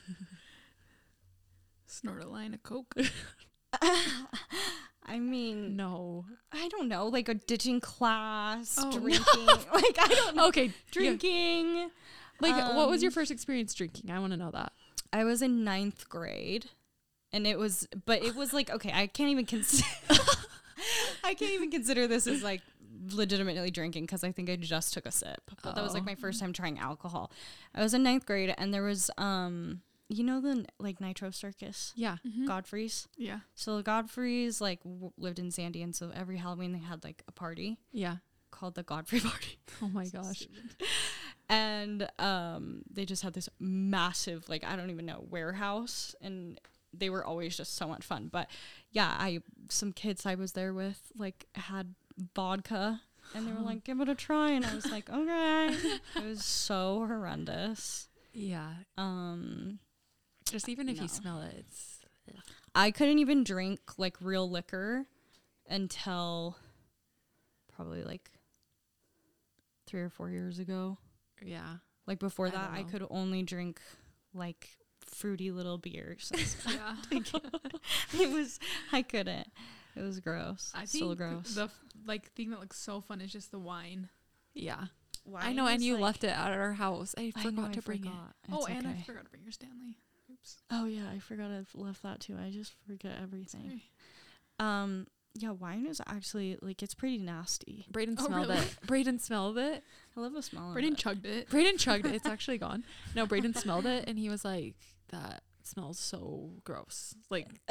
[1.87, 2.97] Snort a line of coke.
[5.11, 6.27] I mean, No.
[6.53, 8.99] I don't know, like a ditching class, Oh, no.
[8.99, 9.47] drinking.
[9.73, 10.73] like I don't know, Okay.
[10.91, 11.21] Drink.
[11.21, 11.91] drinking.
[12.41, 14.11] Like, what was your Um, first experience drinking?
[14.11, 14.73] I want to know that.
[15.13, 16.67] I was in ninth grade,
[17.33, 19.87] and it was, but it was like okay, I can't even consider.
[21.25, 22.61] I can't even consider this as like
[23.11, 25.41] legitimately drinking because I think I just took a sip.
[25.63, 26.07] But that was like Oh.
[26.07, 27.33] my first time trying alcohol.
[27.75, 31.93] I was in ninth grade, and there was um, you know the like Nitro Circus,
[31.97, 32.17] Yeah.
[32.27, 32.47] Mhm.
[32.47, 33.09] Godfrey's.
[33.17, 33.41] Yeah.
[33.55, 37.33] So Godfrey's like w- lived in Sandy, and so every Halloween they had like a
[37.33, 38.17] party Yeah.
[38.51, 39.59] called the Godfrey Party.
[39.83, 40.47] Oh my gosh.
[41.49, 46.61] and um they just had this massive like i don't even know warehouse and
[46.93, 48.49] they were always just so much fun but
[48.91, 49.39] yeah i
[49.71, 51.95] some kids i was there with like had
[52.35, 53.01] vodka
[53.35, 55.69] and they were like give it a try and i was like okay
[56.17, 58.73] it was so horrendous Yeah.
[58.99, 59.79] um
[60.51, 61.03] Just even if No.
[61.03, 62.01] you smell it, it's.
[62.75, 65.07] i couldn't even drink like real liquor
[65.69, 66.57] until
[67.75, 68.31] probably like
[69.87, 70.99] three or four years ago
[71.43, 71.77] Yeah.
[72.07, 73.81] Like before I that, I could only drink
[74.35, 74.69] like
[75.05, 76.33] fruity little beers.
[76.69, 76.97] Yeah.
[78.19, 78.59] it was
[78.93, 79.49] I couldn't.
[79.97, 80.71] It was gross.
[80.75, 81.55] I think Still gross.
[81.55, 84.09] the f- like thing that looks so fun is just the wine.
[84.55, 84.85] Yeah.
[85.37, 87.15] I know, and you left it at our house.
[87.19, 88.35] I I forgot know, I to bring forgot.
[88.51, 89.99] oh, It's and I forgot to bring your Stanley.
[90.43, 90.57] Oops.
[90.71, 92.37] Oh yeah, I forgot I left that too.
[92.43, 93.47] I just forget everything.
[93.63, 93.83] Sorry.
[94.61, 97.85] Um, yeah, wine is actually like it's pretty nasty.
[97.87, 97.93] it.
[97.93, 98.61] Braden Oh, smelled really?
[98.61, 98.77] it.
[98.87, 99.85] Braden smelled it.
[100.17, 100.73] I love the smell.
[100.73, 101.03] Braden of it.
[101.03, 101.49] chugged it.
[101.49, 102.15] Braden chugged it.
[102.15, 102.85] It's actually gone.
[103.15, 104.75] No, Braden smelled it and he was like,
[105.11, 107.15] that smells so gross.
[107.31, 107.47] Like,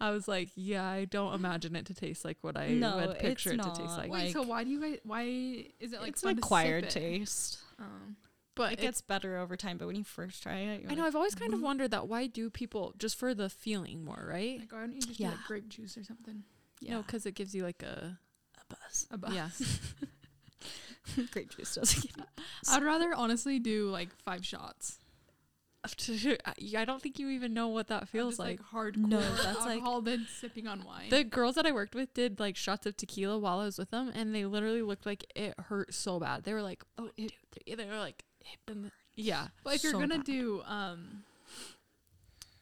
[0.00, 3.18] I was like, yeah, I don't imagine it to taste like what I No, would
[3.18, 4.10] picture it to taste like.
[4.10, 4.98] Wait, so why do you guys?
[5.04, 5.22] Why
[5.80, 6.90] is it like it's fun an to sip acquired it?
[6.90, 7.58] taste.
[7.78, 8.16] Um,
[8.56, 10.94] but It it gets better over time, but when you first try it, you're I
[10.94, 11.02] know.
[11.02, 12.08] like, I've always kind of wondered that.
[12.08, 14.58] Why do people just for the feeling more, right?
[14.58, 15.30] like why don't you just Yeah.
[15.30, 16.42] do like grape juice or something?
[16.80, 16.94] Yeah.
[16.94, 18.18] No, because it gives you like a
[18.58, 19.06] a buzz.
[19.12, 19.32] A buzz.
[19.32, 19.48] yeah.
[21.30, 22.24] Grape juice doesn't give you
[22.68, 24.98] I'd rather honestly do like five shots.
[25.86, 28.60] I don't think you even know what that feels just, like.
[28.72, 31.10] hardcore No, that's like- alcohol, then sipping on wine.
[31.10, 33.90] The girls that I worked with did like shots of tequila while I was with
[33.90, 36.42] them, and they literally looked like it hurt so bad.
[36.42, 37.32] They were like, "Oh, oh it,"
[37.78, 38.24] they were like,
[38.68, 40.24] and the- "Yeah, but if you're gonna bad.
[40.24, 41.22] do um,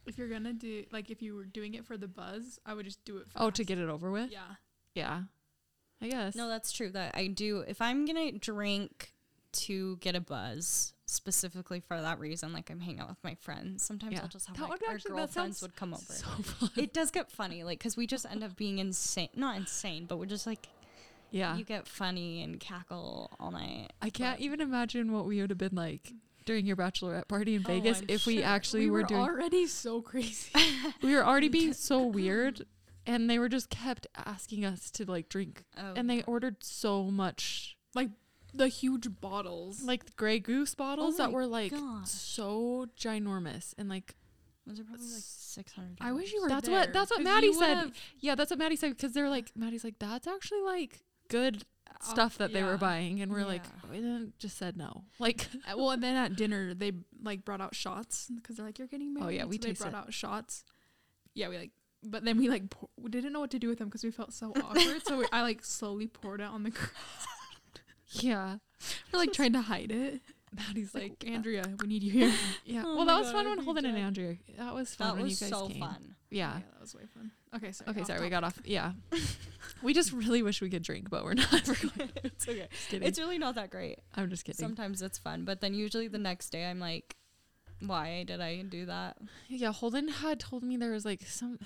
[0.06, 2.84] if you're gonna do like if you were doing it for the buzz, I would
[2.84, 3.26] just do it.
[3.36, 4.56] oh, to get it over with." yeah.
[4.94, 5.22] Yeah,
[6.00, 6.36] I guess.
[6.36, 6.88] No, that's true.
[6.90, 7.64] That I do.
[7.66, 9.12] If I'm gonna drink
[9.52, 13.82] to get a buzz, specifically for that reason, like I'm hanging out with my friends,
[13.84, 14.22] sometimes Yeah.
[14.22, 16.12] I'll just have That like would our actually- girlfriends would come over.
[16.12, 16.70] so fun.
[16.76, 19.30] it does get funny, like because we just end up being insane.
[19.34, 20.68] Not insane, but we're just like
[21.34, 23.92] yeah, you get funny and cackle all night.
[24.00, 26.12] I can't even imagine what we would have been like
[26.46, 28.44] during your bachelorette party in Oh, Vegas I'm if we sure.
[28.44, 29.20] actually we were, were doing.
[29.20, 30.50] already so crazy.
[31.02, 32.64] we were already being so weird,
[33.06, 37.04] and they were just kept asking us to like drink, Oh, and they ordered so
[37.04, 38.10] much like
[38.52, 39.82] the huge bottles.
[39.82, 42.08] like the Grey Goose bottles oh that were like gosh.
[42.08, 44.14] so ginormous and like
[44.66, 45.96] was it probably like six hundred?
[46.00, 46.48] I wish you were.
[46.48, 47.90] That's there, what- that's what Maddie said.
[48.20, 51.02] yeah that's what Maddie said because they're like Maddie's like that's actually like
[51.34, 51.64] good
[52.02, 53.90] stuff that they were buying and we're like Yeah.
[53.90, 56.92] we then just said no like Uh, well, and then at dinner they
[57.22, 59.72] like brought out shots because they're like, "You're getting married." Oh, yeah, we so they
[59.72, 59.94] brought it.
[60.02, 60.64] out shots.
[61.34, 61.70] Yeah, we like,
[62.02, 64.10] but then we like pour, we didn't know what to do with them because we
[64.10, 65.02] felt so awkward.
[65.06, 66.92] so we, I like slowly poured it on the ground.
[68.10, 68.56] yeah
[69.12, 70.20] We're like trying to hide it.
[70.54, 72.32] Maddie's like Like Andrea, we need you here.
[72.64, 74.36] yeah Oh well that was God, fun when Holden and Andrea.
[74.58, 76.14] That was fun That when was you guys so came fun.
[76.30, 77.30] yeah that was way fun.
[77.56, 77.90] Okay, sorry.
[77.90, 78.92] okay sorry we got off yeah
[79.82, 82.66] we just really wish we could drink but we're not it's okay.
[82.70, 83.98] just kidding It's really not that great.
[84.14, 87.14] I'm just kidding Sometimes it's fun, but then usually the next day I'm like,
[87.84, 89.18] why did I do that?
[89.48, 91.58] Yeah, Holden had told me there was like some.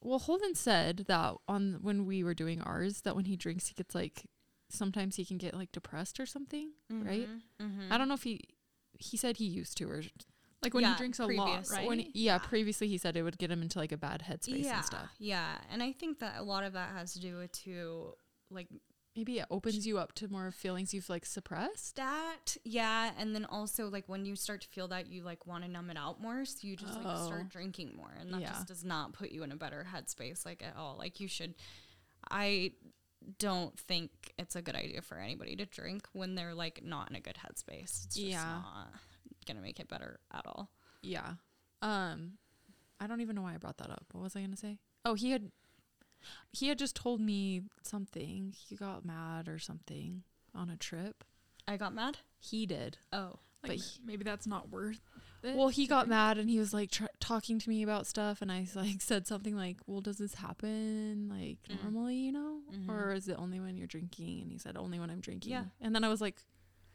[0.00, 3.74] Well, Holden said that on when we were doing ours, that when he drinks, he
[3.74, 4.22] gets like
[4.68, 7.28] sometimes he can get like depressed or something, right?
[7.60, 7.90] Mm-hmm.
[7.92, 8.40] I don't know if he.
[9.00, 10.02] He said he used to, or
[10.62, 11.86] Like when Yeah, he drinks a lot, right?
[11.86, 14.64] when he, yeah, previously he said it would get him into like a bad headspace
[14.64, 15.10] yeah, and stuff.
[15.20, 18.14] Yeah, and I think that a lot of that has to do with too,
[18.50, 18.66] like
[19.16, 21.96] Maybe it opens you up to more feelings you've like suppressed.
[21.96, 22.56] that.
[22.64, 25.70] Yeah, and then also like when you start to feel that you like want to
[25.70, 27.26] numb it out more, so you just like Oh.
[27.26, 28.50] start drinking more, and that Yeah.
[28.50, 30.96] just does not put you in a better headspace like at all.
[30.98, 31.54] Like you should.
[32.30, 32.72] I
[33.38, 37.16] don't think it's a good idea for anybody to drink when they're like not in
[37.16, 38.04] a good headspace.
[38.06, 38.42] It's just Yeah.
[38.44, 38.92] not
[39.46, 40.70] gonna make it better at all.
[41.02, 41.34] Yeah.
[41.82, 42.38] Um,
[43.00, 44.06] I don't even know why I brought that up.
[44.12, 44.78] What was I gonna say?
[45.04, 45.50] Oh, he had.
[46.52, 48.52] He had just told me something.
[48.68, 51.22] He got mad or something on a trip.
[51.66, 52.18] I got mad.
[52.40, 52.98] He did.
[53.12, 55.00] Oh, like but maybe that's not worth
[55.42, 55.54] it.
[55.56, 58.50] Well, he got mad and he was like tr- talking to me about stuff and
[58.50, 61.82] I like said something like, "Well, does this happen like Mm.
[61.82, 62.60] normally, you know?
[62.72, 62.88] Mhm.
[62.88, 65.64] Or is it only when you're drinking?" And he said, "Only when I'm drinking." Yeah.
[65.80, 66.36] And then I was like,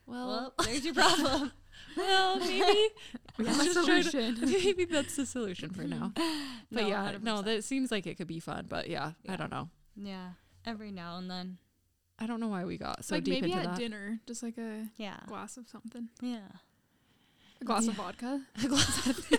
[0.06, 1.52] "Well, Well, there's your problem.
[1.98, 2.90] well, maybe
[3.38, 4.52] We have a Let's just try to- solution.
[4.52, 6.12] maybe that's the solution for now."
[6.72, 7.46] But No, yeah, no, 100%.
[7.46, 9.70] that seems like it could be fun, but yeah, I don't know.
[9.96, 10.32] yeah,
[10.66, 11.58] every now and then.
[12.20, 13.80] I don't know why we got so like deep maybe into at that.
[13.80, 16.48] dinner, just like a Yeah, glass of something, yeah.
[17.62, 17.92] a glass Yeah.
[17.92, 18.42] of vodka.
[18.64, 19.30] A glass of-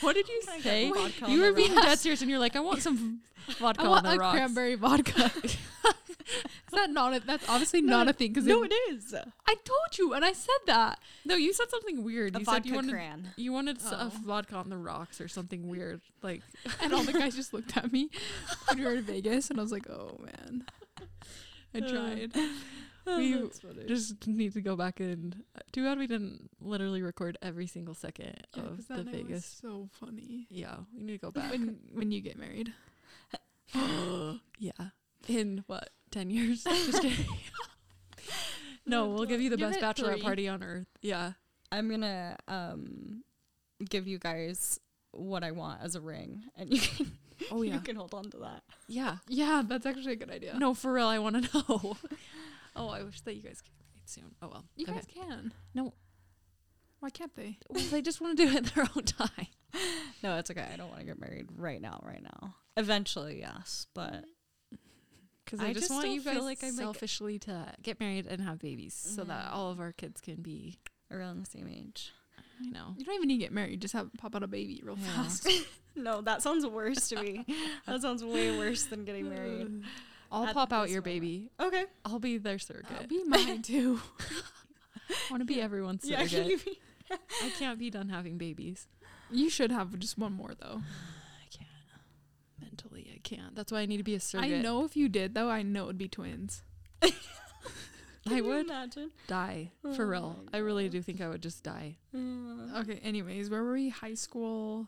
[0.00, 0.86] what did you say?
[1.28, 3.20] You were being dead serious, and you're like, "I want some
[3.58, 5.30] vodka I on want the a rocks." cranberry vodka.
[6.30, 9.12] Is that not a, that's obviously not a thing because No, it is.
[9.14, 11.00] I told you and I said that.
[11.24, 12.36] No, you said something weird.
[12.36, 13.30] A you said you wanted cran.
[13.36, 14.12] you wanted s- a Oh.
[14.24, 16.00] vodka on the rocks or something weird.
[16.22, 16.42] Like
[16.80, 18.10] And all the guys just looked at me
[18.68, 20.64] when we were in Vegas, and I was like, "Oh man,
[21.74, 22.32] I tried."
[23.06, 23.48] We
[23.86, 28.46] just need to go back and too bad we didn't literally record every single second
[28.54, 29.44] Yeah, of the Vegas.
[29.46, 30.46] so funny.
[30.50, 31.50] Yeah, we need to go back.
[31.50, 32.72] When when you get married,
[34.58, 34.90] yeah,
[35.28, 36.62] in what ten years?
[36.86, 37.26] Just kidding.
[38.86, 40.22] no, we'll give you the Give best bachelorette three.
[40.22, 40.86] party on earth.
[41.02, 41.32] Yeah.
[41.72, 43.22] I'm gonna um
[43.88, 44.80] give you guys
[45.12, 47.12] what I want as a ring, and you can
[47.50, 47.78] Oh you yeah.
[47.78, 48.62] can hold on to that.
[48.86, 49.16] Yeah.
[49.28, 50.58] yeah, that's actually a good idea.
[50.58, 51.96] No, for real, I want to know.
[52.76, 54.34] Oh, I wish that you guys get married soon.
[54.42, 54.64] Oh well.
[54.76, 54.94] you okay.
[54.94, 55.52] guys can.
[55.74, 55.94] No.
[57.00, 57.58] why can't they?
[57.70, 59.46] Well, they just want to do it their own time.
[60.22, 60.66] No, it's okay.
[60.72, 62.00] I don't want to get married right now.
[62.04, 64.24] Right now, eventually, yes, but
[65.44, 68.26] Because I I, just, want you feel guys like I'm, like- selfishly to get married
[68.26, 69.54] and have babies, so that mm-hmm.
[69.54, 70.78] all of our kids can be.
[71.10, 72.12] around the same age.
[72.62, 72.94] I know.
[72.96, 73.80] You don't even need to get married.
[73.80, 75.22] Just have pop out a baby real Yeah.
[75.22, 75.48] fast.
[75.96, 77.44] No, that sounds worse to me.
[77.86, 79.82] that sounds way worse than getting married.
[80.32, 81.04] I'll pop out your moment.
[81.04, 81.50] baby.
[81.60, 81.84] Okay.
[82.04, 82.96] I'll be their surrogate.
[83.00, 84.00] I'll be mine too.
[85.10, 86.24] I want to be everyone's Yeah.
[86.26, 86.64] surrogate.
[87.08, 88.86] can I can't be done having babies.
[89.30, 90.80] You should have just one more though.
[91.42, 91.68] I can't.
[92.60, 93.54] Mentally, I can't.
[93.56, 94.58] That's why I need to be a surrogate.
[94.58, 96.62] I know if you did though, I know it'd be twins.
[98.28, 99.10] I would imagine.
[99.26, 100.44] die for Oh real.
[100.52, 101.96] I really do think I would just die.
[102.14, 103.00] Okay.
[103.02, 103.88] Anyways, where were we?
[103.88, 104.86] High school.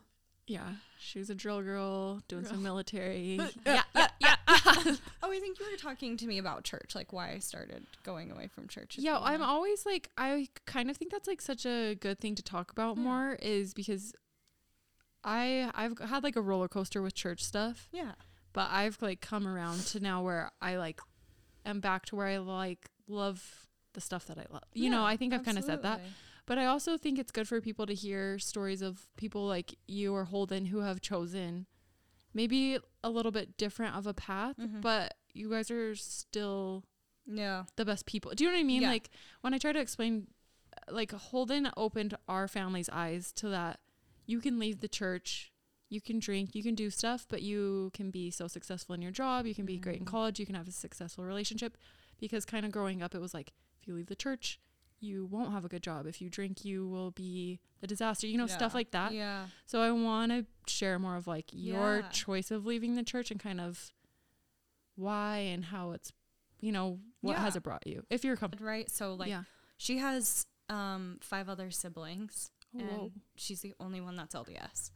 [0.52, 3.40] Yeah, she was a drill girl doing some military.
[3.66, 4.36] yeah, yeah, yeah.
[5.24, 8.30] Oh, I think you were talking to me about church, like why I started going
[8.30, 8.96] away from church.
[8.98, 9.24] Yeah, well.
[9.24, 12.70] I'm always like I kind of think that's like such a good thing to talk
[12.70, 13.02] about Yeah.
[13.04, 14.12] more is because
[15.24, 18.12] I I've had like a roller coaster with church stuff, Yeah.
[18.52, 21.00] but I've like come around to now where I like
[21.64, 24.64] am back to where I like love the stuff that I love.
[24.74, 26.00] You know, I think I've kind of said that.
[26.46, 30.12] But I also think it's good for people to hear stories of people like you
[30.14, 31.66] or Holden who have chosen
[32.34, 34.80] maybe a little bit different of a path, Mhm.
[34.80, 36.84] but you guys are still
[37.26, 37.66] Yeah.
[37.76, 38.32] the best people.
[38.34, 38.82] Do you know what I mean?
[38.82, 38.88] Yeah.
[38.90, 39.10] Like
[39.42, 40.28] when I try to explain,
[40.88, 43.80] like Holden opened our family's eyes to that
[44.26, 45.52] you can leave the church,
[45.90, 49.10] you can drink, you can do stuff, but you can be so successful in your
[49.12, 50.10] job, you can be great in Mhm.
[50.10, 51.76] college, you can have a successful relationship.
[52.18, 54.58] Because kind of growing up, it was like if you leave the church,
[55.02, 56.06] you won't have a good job.
[56.06, 58.26] If you drink, you will be a disaster.
[58.26, 59.12] You know, stuff like that.
[59.12, 59.46] Yeah.
[59.66, 62.08] So I want to share more of like your Yeah.
[62.10, 63.92] choice of leaving the church and kind of
[64.94, 66.12] why and how it's,
[66.60, 67.40] you know, what Yeah.
[67.42, 68.04] has it brought you?
[68.10, 68.66] If you're comfortable.
[68.66, 68.90] Right.
[68.90, 69.44] So like yeah.
[69.76, 72.50] she has um five other siblings.
[72.74, 73.12] Oh, and whoa.
[73.34, 74.90] she's the only one that's LDS.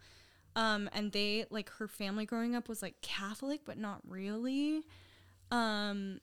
[0.54, 4.82] Um, and they like her family growing up was like Catholic, but not really.
[5.50, 6.20] Um,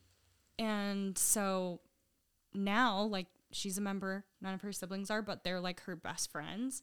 [0.57, 1.81] and so
[2.53, 4.25] now like she's a member.
[4.41, 6.81] None of her siblings are, but they're like her best friends.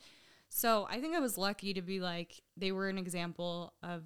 [0.48, 4.02] So I think I was lucky to be like they were an example of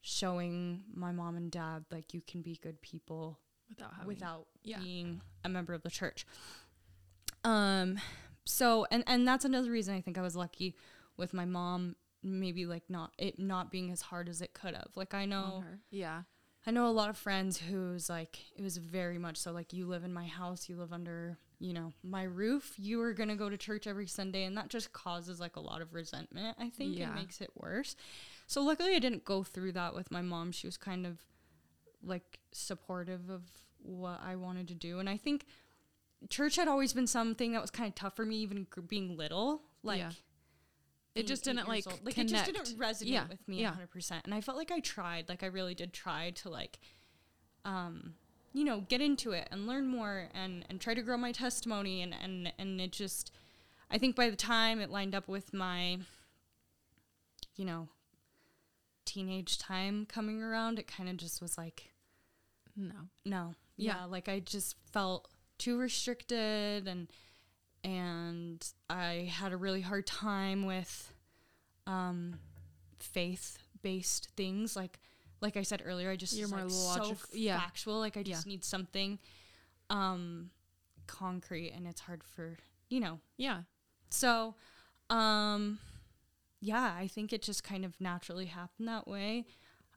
[0.00, 3.38] showing my mom and dad like you can be good people
[3.70, 4.06] Without having.
[4.06, 4.78] without yeah.
[4.78, 6.26] being a member of the church.
[7.44, 7.98] Um
[8.44, 10.74] so and and that's another reason I think I was lucky
[11.16, 14.88] with my mom maybe like not it not being as hard as it could have.
[14.94, 15.78] Like I know her.
[15.90, 16.22] Yeah.
[16.66, 19.86] I know a lot of friends who's like it was very much so like you
[19.86, 23.34] live in my house, you live under, you know, my roof, you are going to
[23.36, 26.56] go to church every Sunday and that just causes like a lot of resentment.
[26.60, 27.10] I think Yeah.
[27.10, 27.96] it makes it worse.
[28.46, 30.52] So luckily I didn't go through that with my mom.
[30.52, 31.18] She was kind of
[32.02, 33.42] like supportive of
[33.78, 35.46] what I wanted to do and I think
[36.28, 39.16] church had always been something that was kind of tough for me even gr- being
[39.16, 39.62] little.
[39.82, 40.12] Like Yeah.
[41.14, 42.04] It just didn't like old.
[42.04, 42.48] like connect.
[42.48, 43.72] it just didn't resonate Yeah, with me yeah.
[43.72, 46.78] 100% and i felt like i tried like i really did try to like
[47.64, 48.14] um
[48.54, 52.00] you know get into it and learn more and and try to grow my testimony
[52.00, 53.30] and and and it just
[53.90, 55.98] i think by the time it lined up with my
[57.56, 57.88] you know
[59.04, 61.90] teenage time coming around it kind of just was like
[62.76, 62.94] No.
[63.24, 63.96] no Yeah.
[63.98, 64.04] yeah.
[64.04, 67.08] like i just felt too restricted and
[67.82, 71.12] and i had a really hard time with
[71.86, 72.38] um
[72.98, 74.98] faith based things like
[75.44, 77.60] like I said earlier I just You're like more so logic- yeah.
[77.60, 79.18] factual like I just need something
[79.90, 80.50] um
[81.06, 82.56] concrete and it's hard for
[82.88, 83.60] you know Yeah.
[84.10, 84.54] so
[85.10, 85.78] um
[86.60, 89.44] yeah I think it just kind of naturally happened that way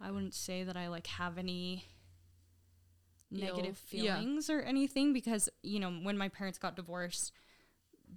[0.02, 1.86] I wouldn't say that I like have any
[3.32, 4.16] negative Ill- yeah.
[4.18, 7.32] feelings or anything because you know when my parents got divorced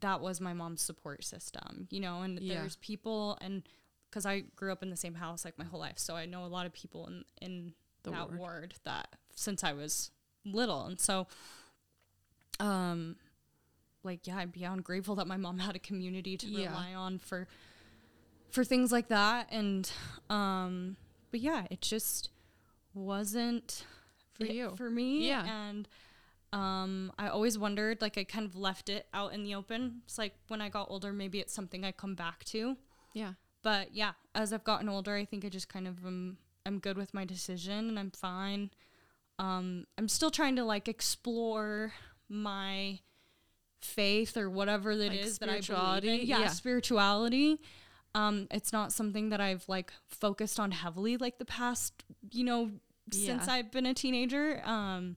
[0.01, 2.55] that was my mom's support system you know and Yeah.
[2.61, 3.63] there's people and
[4.11, 6.45] because i grew up in the same house like my whole life so i know
[6.45, 8.75] a lot of people in in The that ward.
[8.85, 10.11] that since i was
[10.45, 11.27] little and so
[12.59, 13.17] um
[14.03, 16.69] like yeah i'm beyond grateful that my mom had a community to Yeah.
[16.69, 17.47] rely on for
[18.51, 19.91] for things like that and
[20.29, 20.97] um
[21.31, 22.31] but yeah it just
[22.95, 23.85] wasn't
[24.35, 24.75] For you.
[24.77, 25.45] for me Yeah.
[25.47, 25.89] and
[26.53, 30.19] um i always wondered like i kind of left it out in the open it's
[30.19, 32.77] like when i got older maybe it's something i come back to
[33.15, 33.35] Yeah.
[33.63, 36.97] But yeah as i've gotten older i think i just kind of am i'm good
[36.97, 38.71] with my decision and i'm fine
[39.39, 41.93] um i'm still trying to like explore
[42.29, 42.99] my
[43.81, 46.27] faith or whatever that Like is that i believe in.
[46.27, 46.49] yeah, Yeah.
[46.49, 47.61] spirituality
[48.15, 52.71] um it's not something that i've like focused on heavily like the past you know
[53.13, 55.17] since i've been a teenager um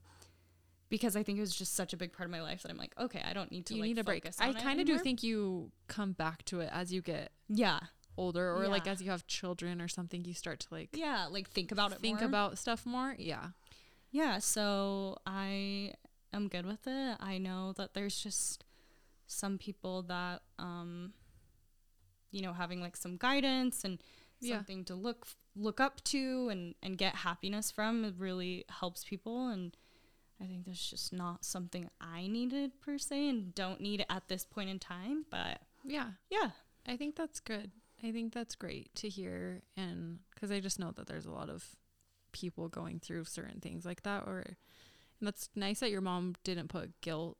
[0.90, 2.76] because I think it was just such a big part of my life that I'm
[2.76, 4.24] like, okay, I don't need to you like need a break.
[4.38, 7.80] I kind of do think you come back to it as you get yeah,
[8.16, 11.48] older or like as you have children or something you start to like yeah, like
[11.50, 12.00] think about it.
[12.00, 12.28] think more.
[12.28, 13.14] about stuff more.
[13.18, 13.48] Yeah.
[14.12, 15.92] yeah so i
[16.32, 18.64] am good with it i know that there's just
[19.26, 21.12] some people that um
[22.30, 23.98] you know having like some guidance and
[24.40, 24.56] Yeah.
[24.56, 29.48] something to look look up to and and get happiness from it really helps people
[29.48, 29.76] and
[30.40, 34.44] i think that's just not something i needed per se and don't need at this
[34.44, 36.10] point in time but Yeah.
[36.30, 36.50] yeah
[36.86, 37.70] I think that's good.
[38.04, 41.48] I think that's great to hear and cuz I just know that there's a lot
[41.48, 41.76] of
[42.32, 44.40] people going through certain things like that or
[45.20, 47.38] and that's nice that your mom didn't put guilt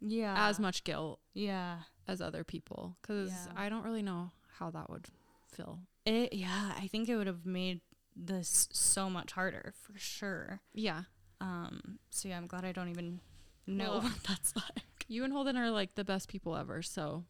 [0.00, 3.52] yeah as much guilt yeah as other people cuz Yeah.
[3.56, 5.06] I don't really know how that would
[5.48, 5.80] feel.
[6.04, 7.80] it yeah i think it would have made
[8.14, 11.02] this so much harder for sure Yeah.
[11.40, 13.20] Um, so yeah, I'm glad I don't even
[13.66, 15.04] know Well, what that's like.
[15.06, 17.24] You and Holden are like the best people ever, so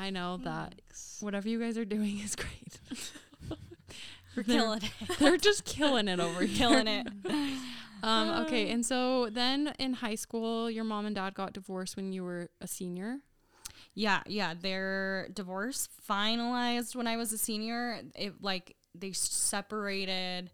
[0.00, 0.74] I know that
[1.20, 2.80] whatever you guys are doing is great.
[4.36, 4.92] We're They're- killing it.
[5.18, 6.56] They're just killing it over here.
[6.68, 7.06] killing it.
[8.02, 12.12] Um, okay, and so then in high school, your mom and dad got divorced when
[12.12, 13.18] you were a senior.
[13.94, 14.54] Yeah, yeah.
[14.58, 18.00] Their divorce finalized when I was a senior.
[18.14, 20.50] It like they separated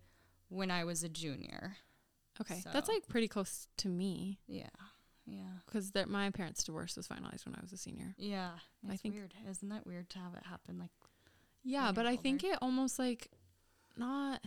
[0.49, 1.77] when I was a junior.
[2.41, 4.67] Okay, that's like pretty close to me Yeah,
[5.27, 8.15] yeah, because my parents' divorce was finalized when I was a senior.
[8.17, 8.53] yeah.
[8.89, 10.79] I think- weird, isn't that weird to have it happen?
[10.79, 10.91] Like,
[11.65, 13.29] Yeah, but I think it almost like
[13.97, 14.41] not,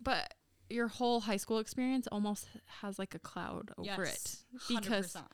[0.00, 0.34] but
[0.68, 2.48] your whole high school experience almost
[2.82, 5.26] has like a cloud over yes, it because 100%.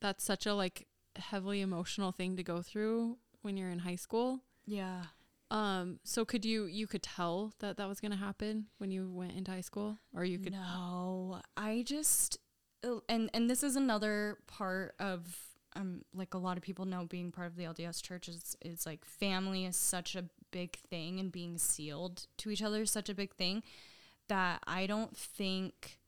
[0.00, 4.40] that's such a like heavily emotional thing to go through when you're in high school.
[4.66, 5.04] yeah.
[5.50, 9.32] Um, so could you you could tell that that was gonna happen when you went
[9.32, 12.38] into high school, or you could No, I just
[13.08, 15.36] and and this is another part of
[15.76, 18.86] um like a lot of people know being part of the LDS church is is
[18.86, 23.08] like family is such a big thing and being sealed to each other is such
[23.08, 23.62] a big thing
[24.28, 25.98] that I don't think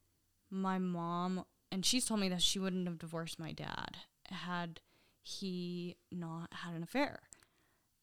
[0.50, 4.80] my mom and she's told me that she wouldn't have divorced my dad had
[5.22, 7.20] he not had an affair.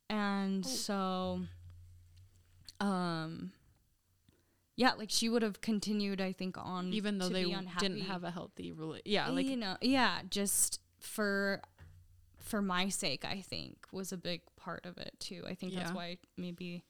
[0.09, 1.41] And so
[2.79, 3.51] um
[4.81, 8.31] yeah, like she would have continued, I think, on even though they didn't have a
[8.31, 11.61] healthy rela- yeah like you know, yeah, just for
[12.39, 15.43] for my sake, I think was a big part of it too.
[15.47, 16.83] I think that's why maybe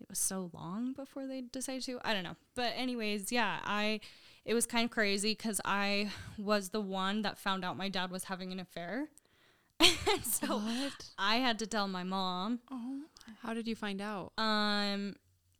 [0.00, 2.00] it was so long before they decided to.
[2.02, 4.00] I don't know, but anyways, yeah, I
[4.46, 8.10] it was kind of crazy because I was the one that found out my dad
[8.10, 9.10] was having an affair,
[9.80, 11.10] and so what?
[11.18, 12.60] I had to tell my mom.
[12.70, 13.02] Oh,
[13.42, 14.32] how did you find out?
[14.38, 15.16] Um,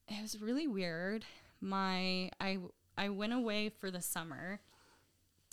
[0.08, 1.26] it was really weird.
[1.62, 2.58] My I
[2.98, 4.60] I went away for the summer,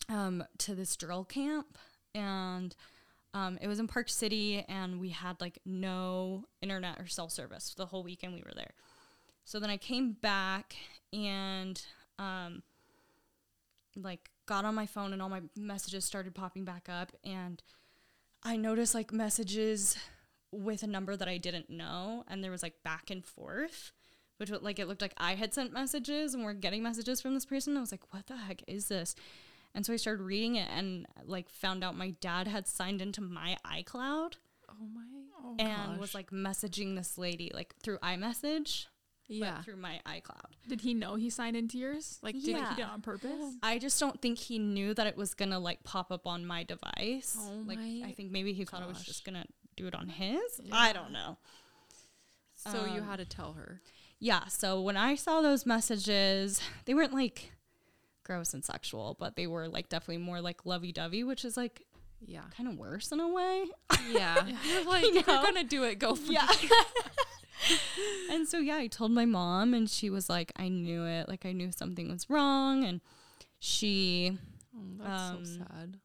[0.09, 1.77] um, to this drill camp,
[2.13, 2.75] and
[3.33, 7.73] um, it was in Park City, and we had like no internet or cell service
[7.77, 8.73] the whole weekend we were there.
[9.45, 10.75] So then I came back
[11.13, 11.81] and
[12.17, 12.63] um,
[13.95, 17.61] like got on my phone, and all my messages started popping back up, and
[18.43, 19.95] I noticed like messages
[20.51, 23.91] with a number that I didn't know, and there was like back and forth,
[24.39, 27.45] which like it looked like I had sent messages and we're getting messages from this
[27.45, 27.75] person.
[27.77, 29.15] I was like, what the heck is this?
[29.75, 33.21] And so I started reading it and like found out my dad had signed into
[33.21, 34.33] my iCloud.
[34.69, 35.01] Oh my.
[35.41, 38.85] Oh, and was like messaging this lady like through iMessage,
[39.27, 39.61] Yeah.
[39.61, 40.51] through my iCloud.
[40.67, 42.19] Did he know he signed into yours?
[42.21, 42.69] Like, did he Yeah.
[42.75, 43.55] did it on purpose?
[43.63, 46.63] I just don't think he knew that it was gonna like pop up on my
[46.63, 47.37] device.
[47.39, 49.45] Oh like my I think maybe he thought it was just gonna
[49.77, 50.59] do it on his.
[50.71, 51.37] I don't know.
[52.55, 53.81] So you Um, had to tell her.
[54.19, 57.51] Yeah, so when I saw those messages, they weren't like
[58.23, 61.83] gross and sexual, but they were like definitely more like lovey dovey, which is like
[62.25, 62.43] Yeah.
[62.55, 63.65] kind of worse in a way.
[64.11, 64.45] Yeah.
[64.63, 66.47] You're like, if you're gonna do it, go for Yeah.
[66.49, 66.71] it.
[68.31, 71.27] and so yeah, I told my mom and she was like, I knew it.
[71.29, 72.99] Like I knew something was wrong and
[73.59, 74.37] she
[74.75, 75.97] Oh, that's Um, so sad.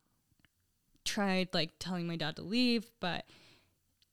[1.05, 3.25] tried like telling my dad to leave, but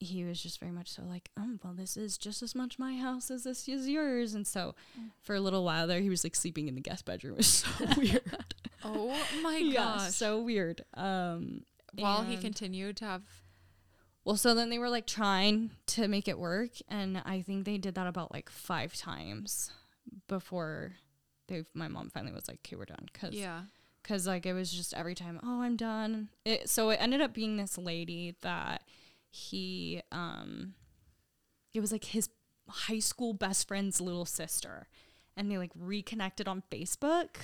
[0.05, 2.97] he was just very much so like, oh, well, this is just as much my
[2.97, 4.33] house as this is yours.
[4.33, 4.75] And so
[5.21, 7.33] for a little while there, he was like sleeping in the guest bedroom.
[7.35, 8.45] It was so weird.
[8.83, 10.11] Oh my yeah, gosh.
[10.11, 10.83] so weird.
[10.95, 13.21] Um, While he continued to have
[14.25, 17.77] Well, so then they were like trying to make it work, and I think they
[17.77, 19.71] did that about like five times
[20.27, 20.93] before
[21.47, 21.63] they.
[21.73, 23.61] My mom finally was like, "Okay, we're done," because Yeah.
[24.01, 27.33] because like it was just every time, "Oh, I'm done." It so it ended up
[27.33, 28.83] being this lady that
[29.31, 30.75] he um,
[31.73, 32.29] it was like his
[32.67, 34.87] high school best friend's little sister,
[35.35, 37.35] and they like reconnected on Facebook.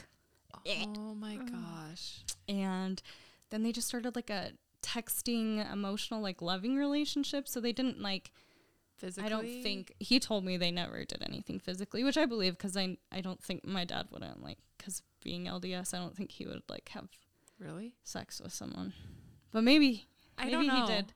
[0.66, 2.24] Oh my gosh.
[2.50, 3.02] and
[3.52, 8.32] then they just started like a texting emotional like loving relationship so they didn't like
[8.98, 9.26] Physically.
[9.26, 12.76] i don't think he told me they never did anything physically which i believe because
[12.76, 16.46] i i don't think my dad wouldn't like because being lds i don't think he
[16.46, 17.08] would like have
[17.60, 17.94] Really?
[18.04, 18.94] sex with someone
[19.52, 20.06] but maybe
[20.38, 20.86] I maybe don't know.
[20.86, 21.14] he did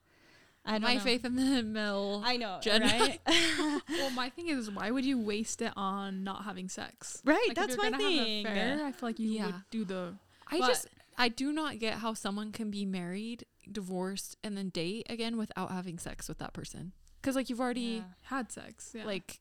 [0.65, 0.99] i don't my know.
[0.99, 2.21] faith in the mill.
[2.25, 2.81] i know Jen.
[2.81, 3.19] right
[3.89, 7.21] well, my thing is, why would you waste it on not having sex?
[7.25, 9.29] right Like, that's if you're my gonna thing Have an affair, I feel like you
[9.31, 9.45] Yeah.
[9.47, 10.13] would do the.
[10.51, 10.87] I But- just
[11.17, 15.69] I do not get how someone can be married, divorced, and then date again without
[15.71, 16.93] having sex with that person.
[17.21, 18.03] Because like you've already Yeah.
[18.23, 19.05] Had sex, yeah.
[19.05, 19.39] like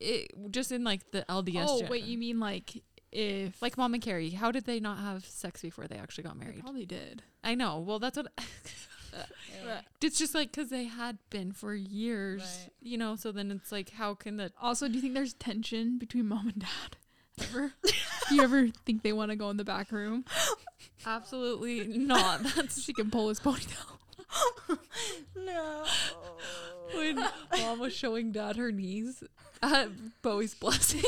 [0.00, 1.66] it just in like the LDS.
[1.68, 4.30] oh gen- wait, you mean like if like mom and Carrie?
[4.30, 6.60] How did they not have sex before they actually got they married?
[6.60, 7.22] probably did.
[7.44, 7.78] I know.
[7.80, 8.26] Well, that's what.
[9.64, 12.70] But It's just like because they had been for years, Right.
[12.82, 13.16] you know.
[13.16, 16.48] So then it's like, how can the also, do you think there's tension between mom
[16.48, 16.96] and dad?
[17.40, 17.72] Ever?
[18.28, 20.24] do you ever think they want to go in the back room?
[21.06, 22.42] absolutely not?
[22.54, 23.98] That's She can pull his ponytail.
[25.36, 25.84] no
[26.94, 27.16] when
[27.58, 29.22] mom was showing dad her knees
[29.62, 29.88] at
[30.22, 31.02] Bowie's blessing.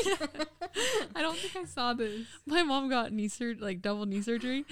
[1.15, 2.25] I don't think I saw this.
[2.45, 4.65] my mom got knee surgery, like double knee surgery.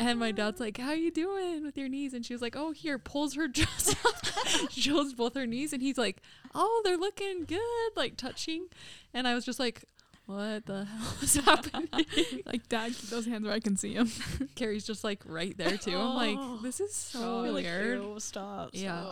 [0.00, 2.72] And my dad's like, "How you doing with your knees?" And she was like, "Oh,
[2.72, 6.22] here." Pulls her dress up, shows both her knees, and he's like,
[6.54, 8.68] "Oh, they're looking good," like touching.
[9.12, 9.84] And I was just like,
[10.24, 11.88] "What the hell is happening?"
[12.46, 14.10] Like, dad, keep those hands where I can see them.
[14.56, 15.96] Carrie's just like right there too.
[15.98, 19.04] I'm like, "This is so weird." stop Yeah.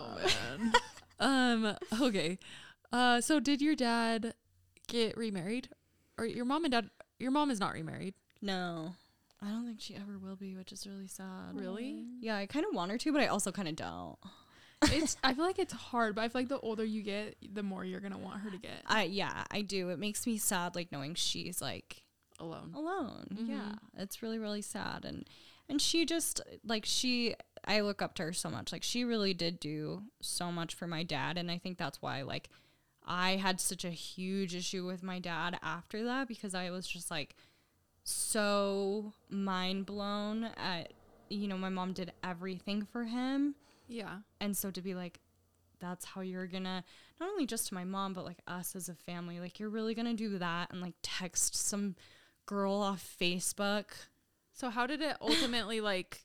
[0.59, 0.73] man.
[1.21, 1.77] Um.
[2.01, 2.39] Okay.
[2.91, 3.21] Uh.
[3.21, 4.33] So did your dad
[4.87, 5.69] get remarried,
[6.17, 6.89] or your mom and dad?
[7.19, 8.15] Your mom is not remarried.
[8.41, 8.95] No,
[9.41, 11.55] I don't think she ever will be, which is really sad.
[11.55, 12.05] Really?
[12.21, 14.17] Yeah, I kind of want her to, but I also kind of don't.
[14.93, 15.17] it's.
[15.23, 17.85] I feel like it's hard, but I feel like the older you get, the more
[17.85, 18.83] you're gonna want her to get.
[18.87, 19.91] I yeah, I do.
[19.91, 22.03] It makes me sad, like knowing she's like
[22.41, 22.73] Alone.
[22.75, 23.27] alone.
[23.35, 23.49] Mhm.
[23.49, 25.29] Yeah, it's really really sad, and
[25.69, 27.35] and she just like she.
[27.65, 28.73] I look up to her so much.
[28.73, 32.23] Like she really did do so much for my dad, and I think that's why
[32.23, 32.49] like
[33.05, 37.11] I had such a huge issue with my dad after that because I was just
[37.11, 37.35] like
[38.09, 40.93] so mind blown at
[41.29, 43.55] you know my mom did everything for him
[43.87, 44.19] Yeah.
[44.41, 45.21] and so to be like
[45.79, 46.83] that's how you're gonna
[47.21, 49.95] not only just to my mom but like us as a family like you're really
[49.95, 51.97] gonna do that and like text some
[52.47, 53.91] girl off facebook
[54.55, 56.23] So how did it ultimately like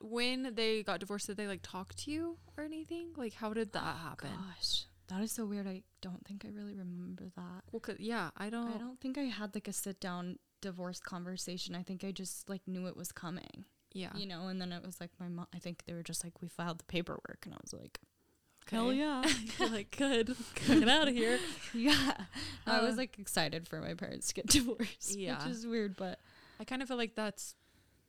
[0.00, 3.10] when they got divorced did they like talk to you or anything?
[3.16, 4.30] Like how did that oh, happen?
[4.34, 8.30] gosh that is so weird i don't think i really remember that Well, 'cause- yeah,
[8.36, 12.04] I don't i don't think i had like a sit down divorce conversation i think
[12.04, 14.10] i just like knew it was coming yeah.
[14.14, 16.40] you know and then it was like my mom i think they were just like
[16.42, 17.98] we filed the paperwork and i was like
[18.68, 18.76] Okay.
[18.76, 19.24] hell yeah
[19.58, 20.36] You're like good.
[20.66, 21.38] Get out of here.
[21.74, 22.12] yeah
[22.66, 25.38] i Uh, was like excited for my parents to get divorced Yeah.
[25.42, 26.20] which is weird but
[26.60, 27.54] I kind of feel like that's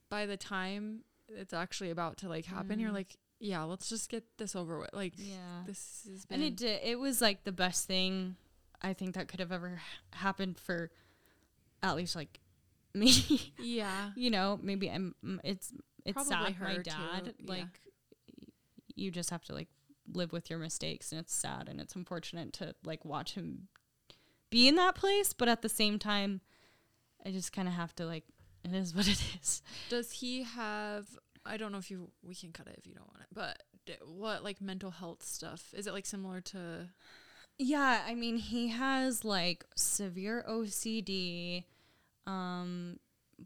[0.09, 2.95] by the time it's actually about to like happen, you're Mm.
[2.95, 4.89] like, yeah, let's just get this over with.
[4.93, 6.81] Like yeah this been And it did.
[6.83, 8.35] It was like the best thing
[8.81, 9.81] I think that could have ever
[10.11, 10.91] happened for
[11.81, 12.40] at least like
[12.95, 13.53] me.
[13.59, 14.11] yeah.
[14.15, 15.15] you know, maybe I'm.
[15.43, 15.73] It's
[16.05, 16.61] it's Probably sad.
[16.61, 17.51] My too, dad, yeah.
[17.51, 17.79] like,
[18.39, 18.47] y-
[18.95, 19.69] you just have to like
[20.11, 23.67] live with your mistakes, and it's sad and it's unfortunate to like watch him
[24.49, 26.41] be in that place, but at the same time,
[27.25, 28.25] I just kind of have to like.
[28.63, 29.63] It is what it is.
[29.89, 31.07] Does he have
[31.45, 33.63] I don't know if you we can cut it if you don't want it, but
[34.05, 35.73] what like mental health stuff?
[35.75, 36.89] Is it like similar to
[37.57, 41.65] Yeah, I mean, he has like severe OCD,
[42.27, 42.97] um,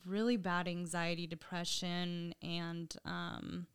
[0.05, 3.67] really bad anxiety, depression, and um,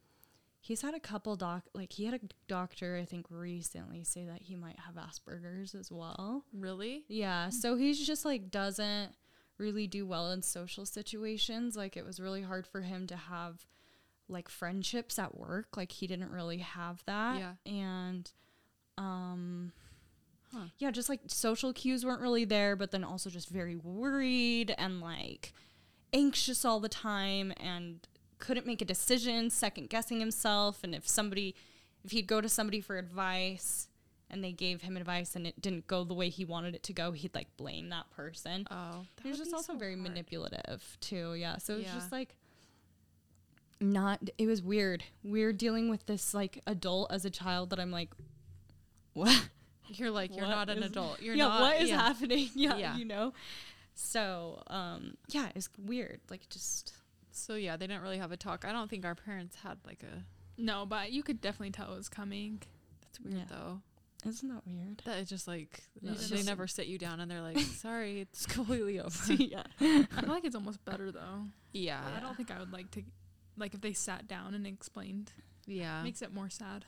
[0.61, 4.43] he's had a couple doc like he had a doctor I think recently say that
[4.43, 6.45] he might have Asperger's as well.
[6.53, 7.05] really?
[7.09, 9.13] Yeah, so he's just like doesn't
[9.59, 11.77] really do well in social situations.
[11.77, 13.67] Like it was really hard for him to have
[14.29, 15.77] like friendships at work.
[15.77, 17.39] Like he didn't really have that.
[17.39, 17.73] Yeah.
[17.73, 18.31] And
[18.97, 19.73] um
[20.53, 20.65] Huh.
[20.79, 25.01] yeah, just like social cues weren't really there, but then also just very worried and
[25.01, 25.53] like
[26.13, 28.07] anxious all the time and
[28.39, 31.55] couldn't make a decision, second guessing himself and if somebody
[32.05, 33.87] if he'd go to somebody for advice
[34.31, 36.93] and they gave him advice and it didn't go the way he wanted it to
[36.93, 38.67] go, he'd like blame that person.
[38.71, 40.03] Oh, that he was just also so very hard.
[40.09, 41.35] manipulative too.
[41.35, 41.59] Yeah.
[41.59, 41.95] So it was Yeah.
[41.95, 42.35] just like
[43.81, 45.05] not it was weird.
[45.23, 48.11] Weird dealing with this like adult as a child that I'm like
[49.13, 49.49] what
[49.95, 51.21] You're like you're What not an is- adult.
[51.23, 51.61] You're yeah, not.
[51.61, 51.97] what is yeah.
[51.97, 52.49] happening?
[52.55, 52.97] Yeah, Yeah.
[52.97, 53.33] you know.
[53.95, 56.21] So, um yeah, it's weird.
[56.31, 56.93] Like just
[57.33, 58.65] So yeah, they didn't really have a talk.
[58.67, 60.25] I don't think our parents had like a.
[60.61, 62.61] No, but you could definitely tell it was coming.
[63.03, 63.45] That's weird Yeah.
[63.57, 63.81] though.
[64.29, 65.03] isn't that weird?
[65.07, 67.41] That is just like No, they it's they just- never sit you down and they're
[67.43, 69.63] like, "Sorry, it's completely over." yeah.
[69.81, 71.47] I feel like it's almost better though.
[71.73, 73.03] yeah, I don't think I would like to,
[73.57, 75.33] like if they sat down and explained.
[75.67, 76.85] yeah, Makes it more sad.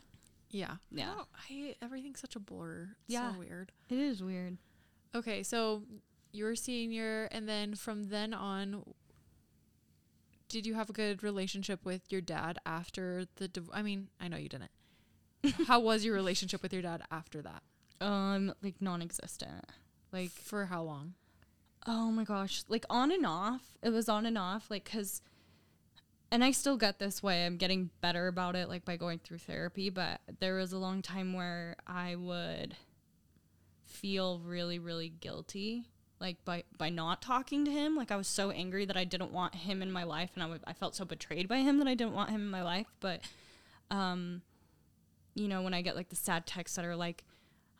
[0.52, 1.14] Yeah, Yeah.
[1.34, 2.90] I, I everything's such a blur.
[3.06, 3.32] It's Yeah.
[3.32, 3.72] so weird.
[3.88, 4.58] It is weird.
[5.14, 5.82] Okay, so
[6.32, 8.84] you were senior, and then from then on,
[10.48, 13.48] did you have a good relationship with your dad after the?
[13.48, 14.70] Div- I mean, I know you didn't.
[15.66, 17.62] How was your relationship with your dad after that?
[18.00, 19.64] Um like non-existent.
[20.12, 21.14] Like For how long?
[21.86, 23.76] Oh my gosh, like on and off.
[23.82, 25.20] It was on and off, like because,
[26.32, 27.44] and I still get this way.
[27.44, 29.90] I'm getting better about it, like by going through therapy.
[29.90, 32.74] But there was a long time where I would
[33.84, 35.84] feel really, really guilty,
[36.20, 37.96] like by by not talking to him.
[37.96, 40.46] Like I was so angry that I didn't want him in my life, and I
[40.46, 42.88] would, I felt so betrayed by him that I didn't want him in my life.
[42.98, 43.20] But,
[43.90, 44.40] um,
[45.34, 47.24] you know, when I get like the sad texts that are like,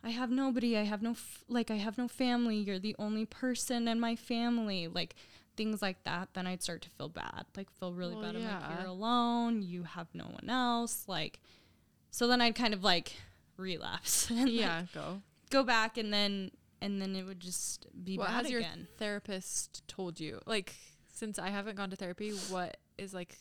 [0.05, 0.77] I have nobody.
[0.77, 2.57] I have no f- like I have no family.
[2.57, 4.89] You're the only person in my family.
[4.89, 5.15] Like
[5.57, 6.31] things like that.
[6.35, 7.45] Then I'd start to feel bad.
[7.57, 8.37] Like feel really Well, bad.
[8.37, 9.63] I'm like you're alone.
[9.63, 11.05] You have no one else.
[11.07, 11.41] Like
[12.11, 13.17] so then I'd kind of like
[13.57, 15.23] relapse and like, yeah, go.
[15.51, 16.51] go back and then
[16.81, 18.89] and then it would just be What bad has your again.
[18.99, 20.41] therapist told you?
[20.47, 20.75] Like,
[21.13, 23.39] since I haven't gone to therapy, what is like?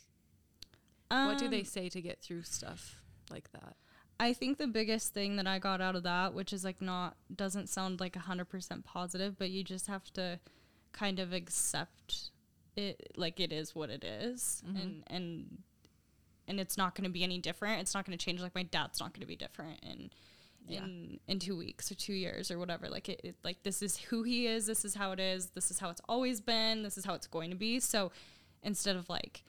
[1.09, 3.01] what do they Um, say to get through stuff
[3.31, 3.75] like that?
[4.19, 7.17] I think the biggest thing that I got out of that, which is like not
[7.35, 10.39] doesn't sound like a hundred percent positive, but you just have to
[10.91, 12.31] kind of accept
[12.75, 14.63] it like it is what it is.
[14.65, 14.81] Mhm.
[14.81, 15.63] and and
[16.47, 17.81] and it's not going to be any different.
[17.81, 18.41] It's not going to change.
[18.41, 20.09] Like my dad's not going to be different in
[20.67, 20.83] Yeah.
[20.83, 22.89] in in two weeks or two years or whatever.
[22.89, 24.65] Like it, it like this is who he is.
[24.65, 25.51] This is how it is.
[25.51, 26.83] This is how it's always been.
[26.83, 27.79] This is how it's going to be.
[27.79, 28.11] So
[28.63, 29.43] instead of like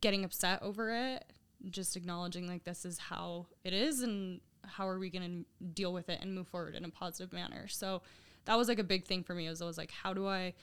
[0.00, 1.24] getting upset over it,
[1.70, 5.92] just acknowledging like this is how it is and how are we going to deal
[5.92, 7.66] with it and move forward in a positive manner.
[7.68, 8.02] So
[8.46, 9.48] that was like a big thing for me.
[9.48, 10.54] Was I was like, how do I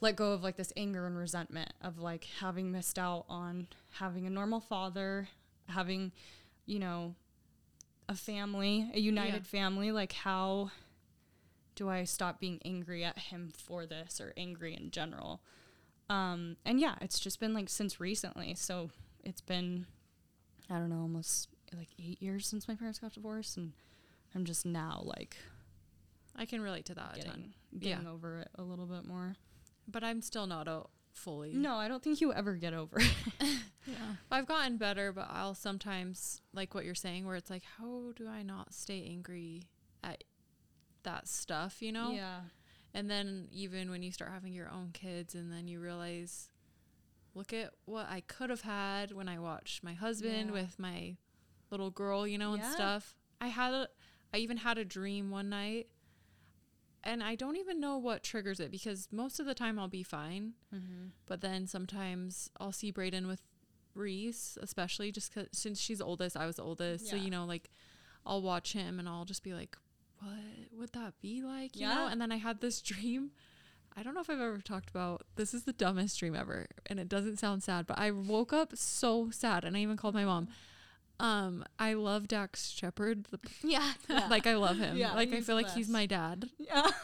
[0.00, 4.26] let go of like this anger and resentment of like having missed out on having
[4.26, 5.28] a normal father,
[5.68, 6.12] having,
[6.66, 7.14] you know,
[8.08, 9.92] a family, a united family.
[9.92, 10.70] Like, how
[11.76, 15.40] do I stop being angry at him for this or angry in general?
[16.10, 18.54] Um, and yeah, it's just been like since recently.
[18.54, 18.90] So
[19.24, 19.86] it's been,
[20.68, 23.56] I don't know, almost like eight years since my parents got divorced.
[23.56, 23.72] And
[24.34, 25.36] I'm just now like
[26.36, 27.54] I can relate to that a ton.
[27.78, 28.10] getting, Yeah.
[28.10, 29.36] over it a little bit more.
[29.88, 31.52] But I'm still not a fully.
[31.52, 33.14] No, I don't think you ever get over it.
[33.84, 33.96] Yeah.
[34.30, 38.28] I've gotten better, but I'll sometimes like what you're saying, where it's like, how do
[38.28, 39.64] I not stay angry
[40.04, 40.22] at
[41.02, 42.12] that stuff, you know?
[42.12, 42.42] Yeah.
[42.94, 46.48] And then even when you start having your own kids, and then you realize,
[47.34, 50.52] look at what I could have had when I watched my husband Yeah.
[50.62, 51.16] with my
[51.70, 53.16] little girl, you know, and stuff.
[53.40, 53.88] I had a,
[54.32, 55.88] I even had a dream one night,
[57.04, 60.02] and I don't even know what triggers it because most of the time I'll be
[60.02, 61.08] fine, Mm-hmm.
[61.26, 63.42] but then sometimes I'll see Brayden with
[63.94, 67.68] Reese, especially just cause, since she's oldest, I was oldest, so you know, like
[68.24, 69.76] I'll watch him and I'll just be like,
[70.20, 70.30] what
[70.78, 71.76] would that be like?
[71.76, 72.06] You know?
[72.06, 72.12] Yeah.
[72.12, 73.32] And then I had this dream.
[73.96, 76.98] I don't know if I've ever talked about this is the dumbest dream ever and
[76.98, 80.24] it doesn't sound sad, but I woke up so sad and I even called my
[80.24, 80.48] mom.
[81.22, 83.26] Um, I love Dax Shepard.
[83.30, 83.92] The, Yeah.
[84.28, 84.96] like I love him.
[84.96, 86.50] Yeah, like I feel like he's my dad.
[86.58, 86.90] Yeah.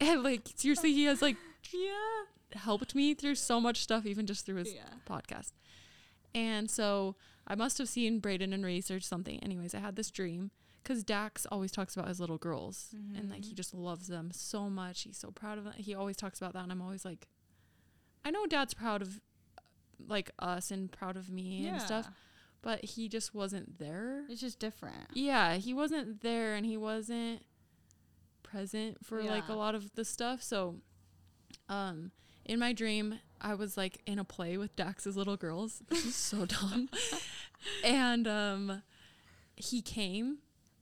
[0.00, 1.36] And like seriously, he has like
[1.72, 1.90] yeah.
[2.60, 4.82] helped me through so much stuff, even just through his Yeah.
[5.10, 5.50] podcast.
[6.36, 7.16] And so
[7.48, 9.42] I must have seen Braden and researched something.
[9.42, 10.52] Anyways, I had this dream
[10.84, 14.70] because Dax always talks about his little girls and like he just loves them so
[14.70, 15.02] much.
[15.02, 15.72] He's so proud of them.
[15.76, 17.26] He always talks about that, and I'm always like,
[18.24, 19.20] I know Dad's proud of
[20.06, 22.08] like us and proud of me and stuff,
[22.62, 24.24] but he just wasn't there.
[24.28, 25.08] It's just different.
[25.14, 27.42] Yeah, he wasn't there and he wasn't
[28.42, 30.42] present for like a lot of the stuff.
[30.42, 30.76] So
[31.68, 32.12] um
[32.44, 35.82] in my dream I was like in a play with Dax's little girls.
[35.88, 36.88] This is so dumb.
[37.84, 38.82] and um
[39.56, 40.38] he came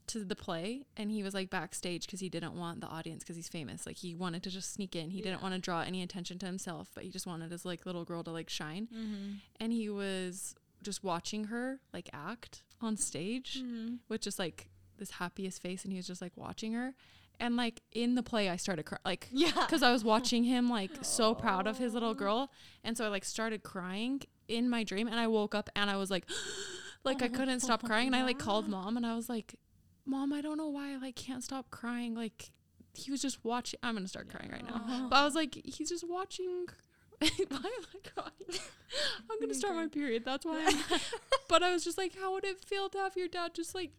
[0.07, 3.37] to the play and he was like backstage because he didn't want the audience because
[3.37, 3.87] he's famous.
[3.87, 5.11] Like he wanted to just sneak in.
[5.11, 7.85] He didn't want to draw any attention to himself, but he just wanted his like
[7.87, 8.89] little girl to like shine.
[8.95, 9.31] Mm-hmm.
[9.61, 10.55] And he was
[10.87, 13.97] just watching her like act on stage mm-hmm.
[14.09, 14.69] with just like
[14.99, 16.95] this happiest face and he was just like watching her.
[17.39, 19.51] And like in the play i started crying like Yeah.
[19.67, 22.51] because i was watching him like so proud of his little girl.
[22.83, 25.97] And so i like started crying in my dream and i woke up and i
[25.97, 26.25] was like
[27.05, 28.07] like i oh, couldn't stop crying.
[28.07, 29.57] And i like called mom and i was like
[30.07, 32.15] mom i don't know why i like can't stop crying.
[32.15, 32.53] Like
[32.95, 35.09] he was just watching i'm gonna start crying right now.
[35.11, 36.67] But i was like he's just watching
[37.21, 38.61] why am i crying
[39.31, 40.61] i'm gonna start my period that's why.
[40.65, 41.01] I'm-
[41.49, 43.91] but i was just like how would it feel to have your dad just like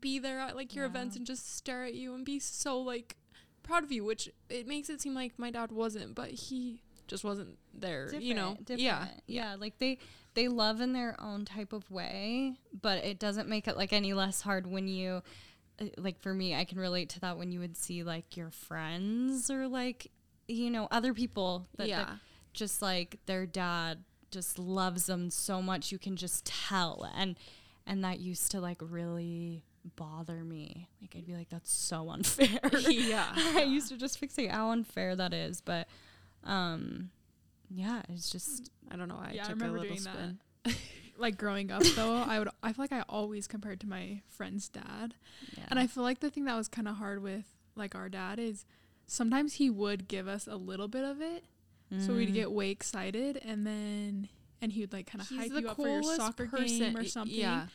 [0.00, 3.16] be there at like your events and just stare at you and be so like
[3.62, 7.24] proud of you which it makes it seem like my dad wasn't but he just
[7.24, 8.56] wasn't there you know?
[8.64, 9.06] Different, yeah.
[9.26, 9.98] Yeah like they
[10.34, 14.12] they love in their own type of way but it doesn't make it like any
[14.12, 15.22] less hard when you
[15.80, 18.50] uh, like for me i can relate to that when you would see like your
[18.50, 20.10] friends or like
[20.48, 22.14] you know other people that, that Yeah.
[22.52, 27.36] just like their dad just loves them so much you can just tell and
[27.86, 29.62] and that used to like really
[29.94, 32.58] bother me like i'd be like that's so unfair
[32.90, 35.86] yeah I used to just fixate how unfair that is, but
[36.44, 37.10] um
[37.70, 40.14] yeah, it's just i don't know i Yeah, I took a remember little doing that.
[40.14, 40.74] spin
[41.18, 44.68] Like growing up though, I would I feel like I always compared to my friend's
[44.68, 45.14] dad.
[45.56, 45.64] yeah.
[45.70, 47.44] And I feel like the thing that was kind of hard with
[47.74, 48.66] like our dad is
[49.06, 51.44] sometimes he would give us a little bit of it.
[52.00, 52.16] So Mm.
[52.16, 54.28] we'd get way excited and then
[54.60, 57.36] and he would like kind of hype you up for your soccer game or something.
[57.38, 57.66] yeah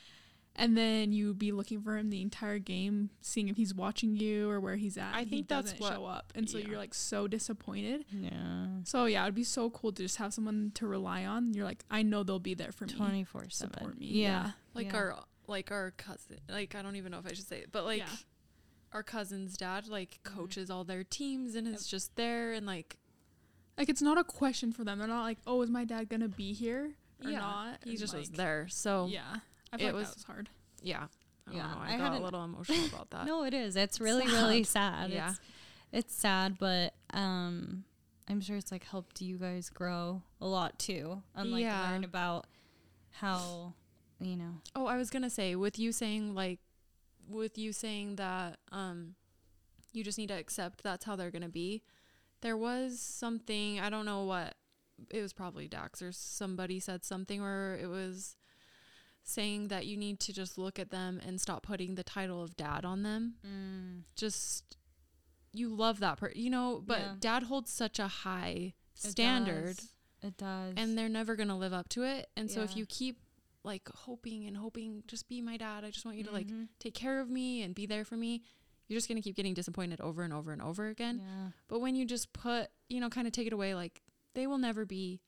[0.58, 4.50] And then you'd be looking for him the entire game, seeing if he's watching you
[4.50, 5.14] or where he's at.
[5.16, 6.34] I and he think that's doesn't what- show up.
[6.36, 6.68] And so yeah.
[6.68, 8.04] you're like so disappointed.
[8.12, 8.68] yeah.
[8.84, 11.54] So yeah, it'd be so cool to just have someone to rely on.
[11.54, 12.92] You're like, I know they'll be there for me.
[12.94, 13.52] 24/7.
[13.54, 14.08] Support me.
[14.08, 14.52] Yeah.
[14.74, 14.98] like Yeah.
[14.98, 17.84] our like our cousin like i don't even know if i should say it but
[17.84, 18.08] like Yeah.
[18.94, 22.98] Our cousin's dad like coaches all their teams and is just there and like
[23.78, 25.00] Like it's not a question for them.
[25.00, 26.92] They're not like, oh, is my dad gonna be here
[27.24, 27.80] or yeah not?
[27.84, 29.22] he And, just was there so Yeah,
[29.72, 30.50] I feel it like was- that was hard.
[30.84, 31.08] yeah
[31.48, 31.78] I Yeah, don't know.
[31.82, 33.26] I, I got a little emotional about that.
[33.26, 33.76] No, it is.
[33.76, 35.10] It's really really sad.
[35.10, 35.30] Yeah.
[35.30, 35.40] It's,
[35.92, 37.84] it's sad, but um
[38.30, 41.22] I'm sure it's like helped you guys grow a lot too.
[41.36, 41.90] And like Yeah.
[41.92, 42.46] learn about
[43.10, 43.74] how
[44.20, 44.62] you know.
[44.76, 46.60] Oh, I was gonna say with you saying like,
[47.34, 49.16] with you saying that um,
[49.94, 51.84] you just need to accept that's how they're gonna be.
[52.42, 54.56] There was something I don't know what
[55.10, 58.36] it was probably Dax or somebody said something where it was
[59.24, 62.56] saying that you need to just look at them and stop putting the title of
[62.58, 63.36] dad on them.
[64.16, 64.78] Just
[65.54, 67.16] you love that per you know, but Yeah.
[67.20, 68.74] dad holds such a high
[69.04, 69.94] It standard does.
[70.24, 70.74] It does.
[70.78, 72.30] and they're never going to live up to it.
[72.38, 73.21] And so if you keep
[73.64, 75.84] like hoping and hoping, just be my dad.
[75.84, 76.70] I just want you to like Mhm.
[76.80, 78.42] take care of me and be there for me.
[78.88, 81.20] You're just going to keep getting disappointed over and over and over again.
[81.20, 81.52] yeah.
[81.68, 84.02] But when you just put, you know, kind of take it away, like
[84.34, 85.22] they will never be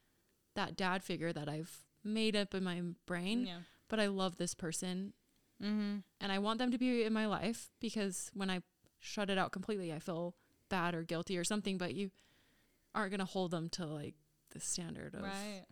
[0.56, 3.62] that dad figure that I've made up in my brain, Yeah.
[3.88, 5.14] but I love this person
[5.62, 6.00] Mm-hmm.
[6.20, 8.62] and I want them to be in my life because when I
[9.00, 10.36] shut it out completely, I feel
[10.68, 12.12] bad or guilty or something, but you
[12.96, 14.16] aren't going to hold them to like
[14.50, 15.66] the standard of Right.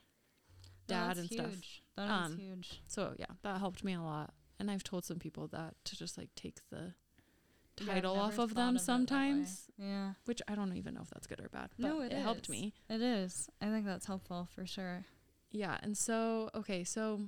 [0.88, 1.56] dad and stuff.
[1.98, 2.82] That is Um, huge.
[2.88, 4.34] So yeah, that helped me a lot.
[4.60, 6.94] And I've told some people that to just like take the
[7.80, 8.80] Yeah, title off of them way.
[8.80, 10.14] sometimes, Yeah.
[10.26, 11.72] which I don't even know if that's good or bad.
[11.78, 12.74] But No, it, it helped me.
[12.90, 13.50] It is.
[13.60, 15.06] I think that's helpful for sure.
[15.52, 17.28] Yeah, and so okay, so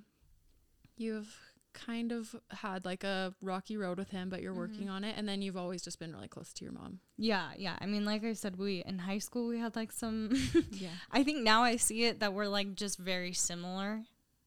[0.96, 1.36] you've
[1.74, 5.28] kind of had like a rocky road with him, but you're working on it, and
[5.28, 7.00] then you've always just been really close to your mom.
[7.18, 7.76] Yeah, yeah.
[7.82, 10.30] I mean, like I said, we in high school we had like some.
[10.72, 14.04] Yeah, I think now I see it that we're like just very similar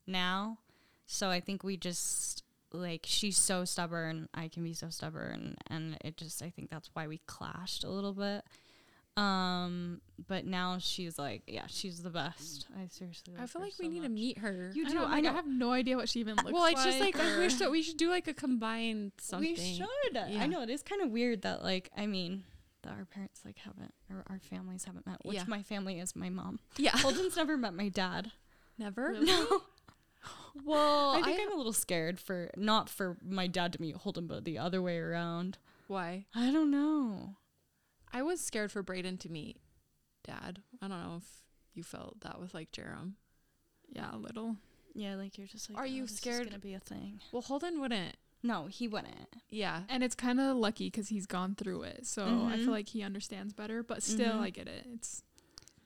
[0.07, 0.59] now.
[1.07, 2.43] So I think we just
[2.73, 6.91] like she's so stubborn, I can be so stubborn, and it just I think that's
[6.93, 8.45] why we clashed a little bit.
[9.17, 12.67] Um, but now she's like, yeah, she's the best.
[12.79, 13.35] I seriously.
[13.41, 14.71] I feel like we so need to meet her.
[14.75, 14.99] You do.
[14.99, 15.25] I like.
[15.25, 16.53] I have no idea what she even looks like.
[16.53, 16.75] well, like.
[16.77, 19.49] it's just like I wish that we should do like a combined something.
[19.49, 19.89] We should.
[20.15, 20.43] Yeah.
[20.43, 22.45] I know it is kind of weird that like I mean
[22.83, 25.25] that our parents like haven't or our families haven't met.
[25.25, 25.45] Which Yeah.
[25.47, 26.59] my family is my mom.
[26.77, 28.33] Yeah, Holden's never met my dad.
[28.79, 29.09] never.
[29.09, 29.27] Really?
[29.27, 29.63] No.
[30.65, 33.97] Well, I think I, am a little scared for not for my dad to meet
[33.97, 35.59] Holden, but the other way around.
[35.87, 36.27] why?
[36.35, 37.37] I don't know.
[38.13, 39.59] I was scared for Braden to meet
[40.25, 40.63] dad.
[40.81, 41.43] I don't know if
[41.75, 43.13] you felt that with like Jerem.
[43.91, 44.57] Yeah, a little.
[44.95, 47.21] Yeah, like you're just like, Are you "Oh, this is scared- gonna be a thing?
[47.33, 48.17] Well, Holden wouldn't.
[48.43, 49.29] No, he wouldn't.
[49.51, 49.83] Yeah.
[49.89, 52.07] And it's kind of lucky because he's gone through it.
[52.07, 52.65] So I Mhm.
[52.65, 53.83] feel like he understands better.
[53.83, 54.41] But still, Mhm.
[54.41, 54.87] I get it.
[54.95, 55.23] It's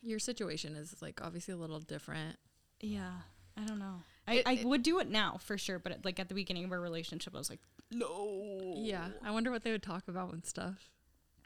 [0.02, 2.38] Your situation is like obviously a little different.
[2.80, 3.20] Yeah,
[3.56, 4.02] I don't know.
[4.30, 6.34] I, It- I it- would do it now for sure, but at, like at the
[6.34, 7.60] beginning of our relationship, I was like,
[7.90, 8.74] no.
[8.76, 9.08] Yeah.
[9.24, 10.88] I wonder what they would talk about and stuff.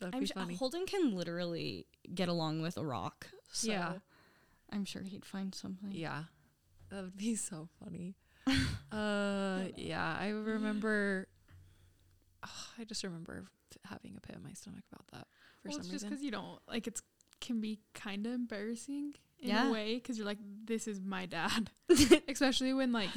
[0.01, 0.55] That'd I'm be sh- funny.
[0.57, 3.29] Holden can literally get along with a rock.
[3.53, 3.93] So Yeah.
[4.73, 5.91] I'm sure he'd find something.
[5.93, 6.25] Yeah.
[6.91, 8.15] That would be so funny.
[8.93, 11.29] uh yeah, I remember
[12.45, 13.45] oh, I just remember
[13.87, 15.27] having a pit in my stomach about that
[15.63, 16.09] for well, some it's just reason.
[16.11, 17.03] because you don't like it's
[17.41, 19.15] can be kind of embarrassing
[19.45, 19.69] in Yeah.
[19.69, 21.71] a way because you're like, this is my dad,
[22.29, 23.11] especially when like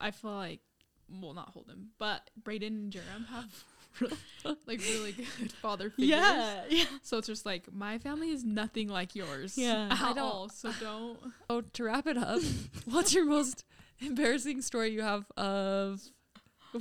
[0.00, 0.60] I feel like,
[1.08, 3.64] well, not Holden, but Braden and Jerem have
[4.66, 6.10] like really good father figures.
[6.10, 6.64] Yeah.
[6.68, 6.84] Yeah.
[7.02, 9.56] So it's just like my family is nothing like yours.
[9.56, 9.88] Yeah.
[9.90, 10.48] At I don't- all.
[10.50, 11.18] So don't.
[11.48, 12.40] Oh, to wrap it up,
[12.84, 13.64] what's your most
[14.00, 16.02] embarrassing story you have of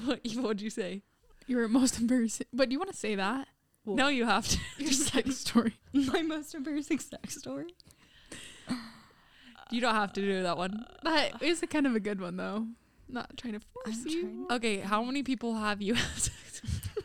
[0.03, 1.03] what Eva would you say?
[1.47, 2.47] Your most embarrassing.
[2.51, 3.47] But do you want to say that?
[3.85, 4.57] No, you have to.
[4.79, 5.75] Your sex story.
[5.93, 7.67] My most embarrassing sex story.
[9.71, 10.85] You don't have to do that one.
[11.03, 12.67] That is a kind of a good one though.
[13.07, 14.21] Not trying to force I'm you.
[14.21, 16.81] trying- Okay, how many people have you had sex with?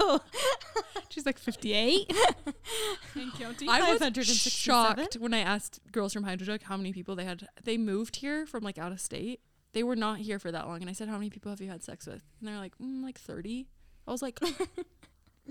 [0.00, 0.20] No.
[1.10, 2.10] She's like 58
[3.14, 3.68] and counting.
[3.68, 4.50] I was 567?
[4.50, 7.46] shocked when I asked girls from Hydroduck how many people they had.
[7.62, 9.40] They moved here from like out of state.
[9.72, 11.68] They were not here for that long, and I said, "How many people have you
[11.68, 13.68] had sex with?" And they're like, mm, "Like 30.
[14.08, 14.40] I was like,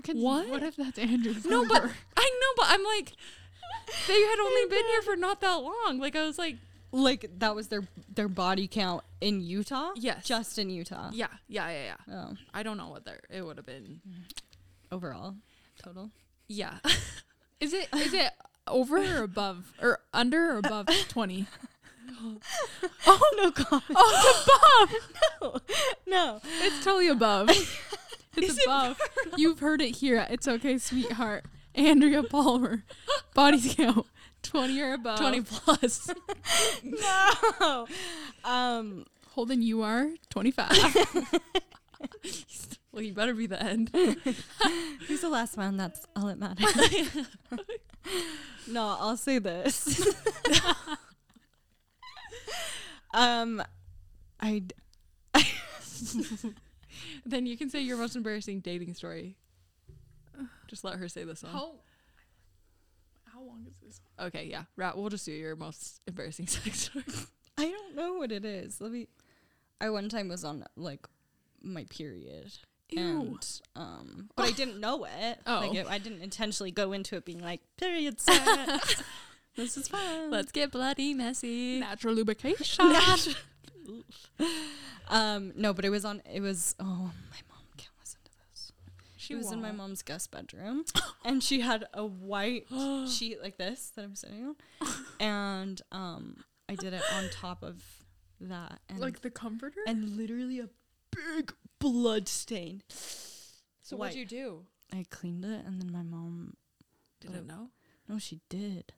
[0.02, 0.48] Can- What?
[0.48, 1.84] What if that's Andrew's "No, but?
[2.16, 3.12] I know, but I'm like,
[4.08, 6.56] they had only been here for not that long." Like I was like,
[6.92, 9.90] Like that was their their body count in Utah.
[9.96, 10.24] Yes.
[10.26, 11.10] Just in Utah.
[11.12, 14.00] "Yeah, yeah, yeah, yeah." Oh, I don't know what their it would have been.
[14.92, 15.34] overall,
[15.82, 16.10] total.
[16.48, 16.74] Yeah,
[17.60, 18.30] Is it is it
[18.68, 21.46] over or above or under or above 20?
[23.06, 23.82] Oh no, God.
[23.94, 25.00] Oh, it's
[25.42, 25.62] above.
[26.06, 26.06] No.
[26.06, 27.50] no, It's totally above.
[28.36, 29.00] It's above.
[29.36, 30.26] You've heard it here.
[30.30, 31.44] It's okay, sweetheart.
[31.76, 32.84] Andrea Palmer,
[33.34, 34.06] body count
[34.42, 35.18] 20 or above.
[35.18, 36.10] twenty plus.
[36.82, 37.86] No.
[38.44, 39.04] Um.
[39.28, 40.70] Holden, you are 25.
[42.92, 43.90] well, you better be the end.
[45.08, 45.76] Who's the last one?
[45.76, 47.26] That's all that matters.
[48.66, 50.00] no, I'll say this.
[53.12, 53.62] um,
[54.40, 54.62] I
[57.26, 59.36] then you can say your most embarrassing dating story.
[60.68, 61.52] Just let her say this one.
[61.52, 61.72] how,
[63.32, 64.00] how long is this?
[64.20, 64.64] Okay, yeah.
[64.76, 67.04] Rat, we'll just do your most embarrassing sex story.
[67.58, 68.80] I don't know what it is.
[68.80, 69.08] Let me.
[69.80, 71.06] I one time was on like
[71.62, 72.52] my period.
[72.90, 73.00] Ew.
[73.00, 75.38] And um, but I didn't know it.
[75.46, 75.60] Oh.
[75.60, 79.02] Like it, I didn't intentionally go into it being like period sex.
[79.56, 80.30] this is fun.
[80.30, 81.80] Let's get bloody messy.
[81.80, 82.92] Natural lubrication.
[85.08, 86.22] um, no, but it was on.
[86.32, 86.74] It was.
[86.78, 88.72] Oh, my mom can't listen to this.
[89.26, 90.84] She She was in my mom's guest bedroom,
[91.24, 92.66] and she had a white
[93.08, 97.82] sheet like this that I'm sitting on, and um, I did it on top of
[98.40, 99.80] that, and like the comforter?
[99.86, 100.68] and literally a
[101.10, 102.82] big blood stain.
[102.88, 104.66] So what'd you do?
[104.92, 106.54] I cleaned it, and then my mom.
[107.20, 107.70] Didn't know.
[108.08, 108.92] No, she did.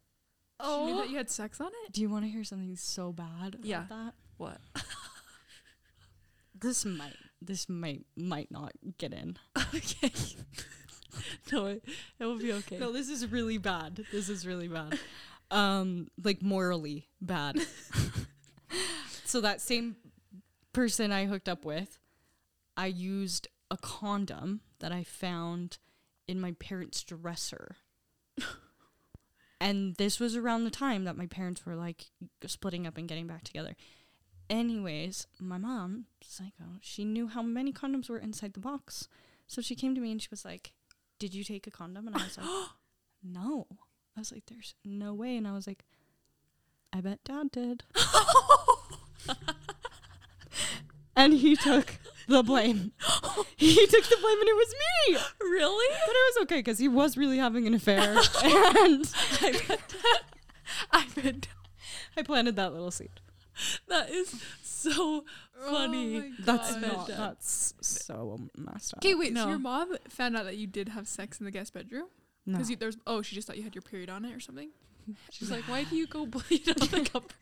[0.62, 1.92] She knew that you had sex on it?
[1.92, 3.54] Do you want to hear something so bad?
[3.54, 3.84] About Yeah.
[3.88, 4.58] That What?
[6.60, 7.14] this might.
[7.40, 9.36] This might might not get in.
[9.74, 10.12] okay.
[11.52, 11.84] no, it,
[12.18, 12.78] it will be okay.
[12.78, 14.04] No, this is really bad.
[14.12, 14.98] This is really bad.
[15.50, 17.56] Um, like morally bad.
[19.24, 19.96] so that same
[20.74, 21.98] person I hooked up with,
[22.76, 25.78] I used a condom that I found
[26.26, 27.76] in my parents' dresser.
[29.60, 32.10] and this was around the time that my parents were like
[32.46, 33.74] splitting up and getting back together.
[34.50, 39.08] Anyways, my mom, psycho, she knew how many condoms were inside the box.
[39.46, 40.72] So she came to me and she was like,
[41.18, 42.06] Did you take a condom?
[42.06, 42.46] And I was like,
[43.22, 43.66] No.
[44.16, 45.36] I was like, There's no way.
[45.36, 45.84] And I was like,
[46.92, 47.84] I bet dad did.
[51.16, 51.96] and he took
[52.26, 52.92] the blame.
[53.56, 55.18] he took the blame and it was me.
[55.40, 55.96] really?
[56.06, 58.16] But it was okay because he was really having an affair.
[58.44, 59.14] and
[60.92, 61.48] I bet.
[62.16, 63.20] I planted that little seed.
[63.88, 65.24] That is so
[65.66, 66.20] funny.
[66.20, 66.82] my That's God.
[66.82, 68.98] not, that's so messed up.
[69.04, 69.32] Okay, wait.
[69.32, 69.44] No.
[69.44, 72.06] So your mom found out that you did have sex in the guest bedroom?
[72.46, 72.58] No.
[72.58, 74.70] Because there's oh, she just thought you had your period on it or something.
[75.30, 77.32] She's like, why do you go bleed on the cup?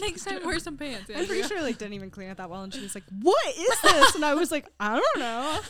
[0.00, 1.08] Next time, wear some pants.
[1.10, 1.48] I'm pretty Andrea.
[1.48, 4.14] sure like didn't even clean it that well, and she was like, "What is this?"
[4.14, 5.60] And I was like, "I don't know.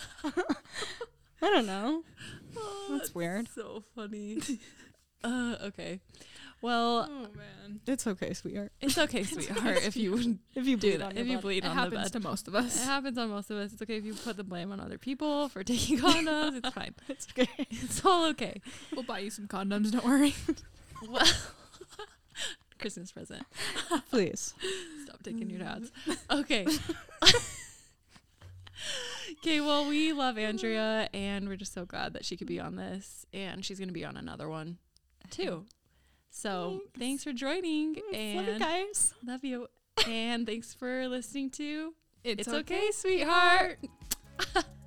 [1.42, 2.02] I don't know."
[2.56, 3.48] Oh, That's weird.
[3.54, 4.40] So funny.
[5.22, 6.00] uh, okay.
[6.60, 8.72] Well, Oh man, It's okay, sweetheart.
[8.80, 11.06] it's okay, sweetheart, if you would If you do that.
[11.10, 11.42] on your If you butt.
[11.42, 12.12] bleed it on the happens bed.
[12.14, 12.76] to most of us.
[12.82, 13.72] It happens on most of us.
[13.72, 16.56] It's okay if you put the blame on other people for taking condoms.
[16.56, 16.94] It's fine.
[17.08, 17.48] it's okay.
[17.70, 18.60] It's all okay.
[18.92, 19.92] We'll buy you some condoms.
[19.92, 20.34] Don't worry.
[21.08, 21.24] Well,
[22.80, 23.44] Christmas present.
[24.10, 24.54] Please.
[25.04, 25.92] Stop taking your dads.
[26.30, 26.66] Okay.
[29.40, 32.76] okay, well, we love Andrea and we're just so glad that she could be on
[32.76, 33.26] this.
[33.32, 34.78] And she's going to be on another one
[35.30, 35.66] too.
[36.30, 37.94] So thanks, for joining.
[37.94, 39.14] Love you And guys.
[39.24, 39.68] love you.
[40.06, 43.78] And thanks for listening to It's, It's okay, sweetheart.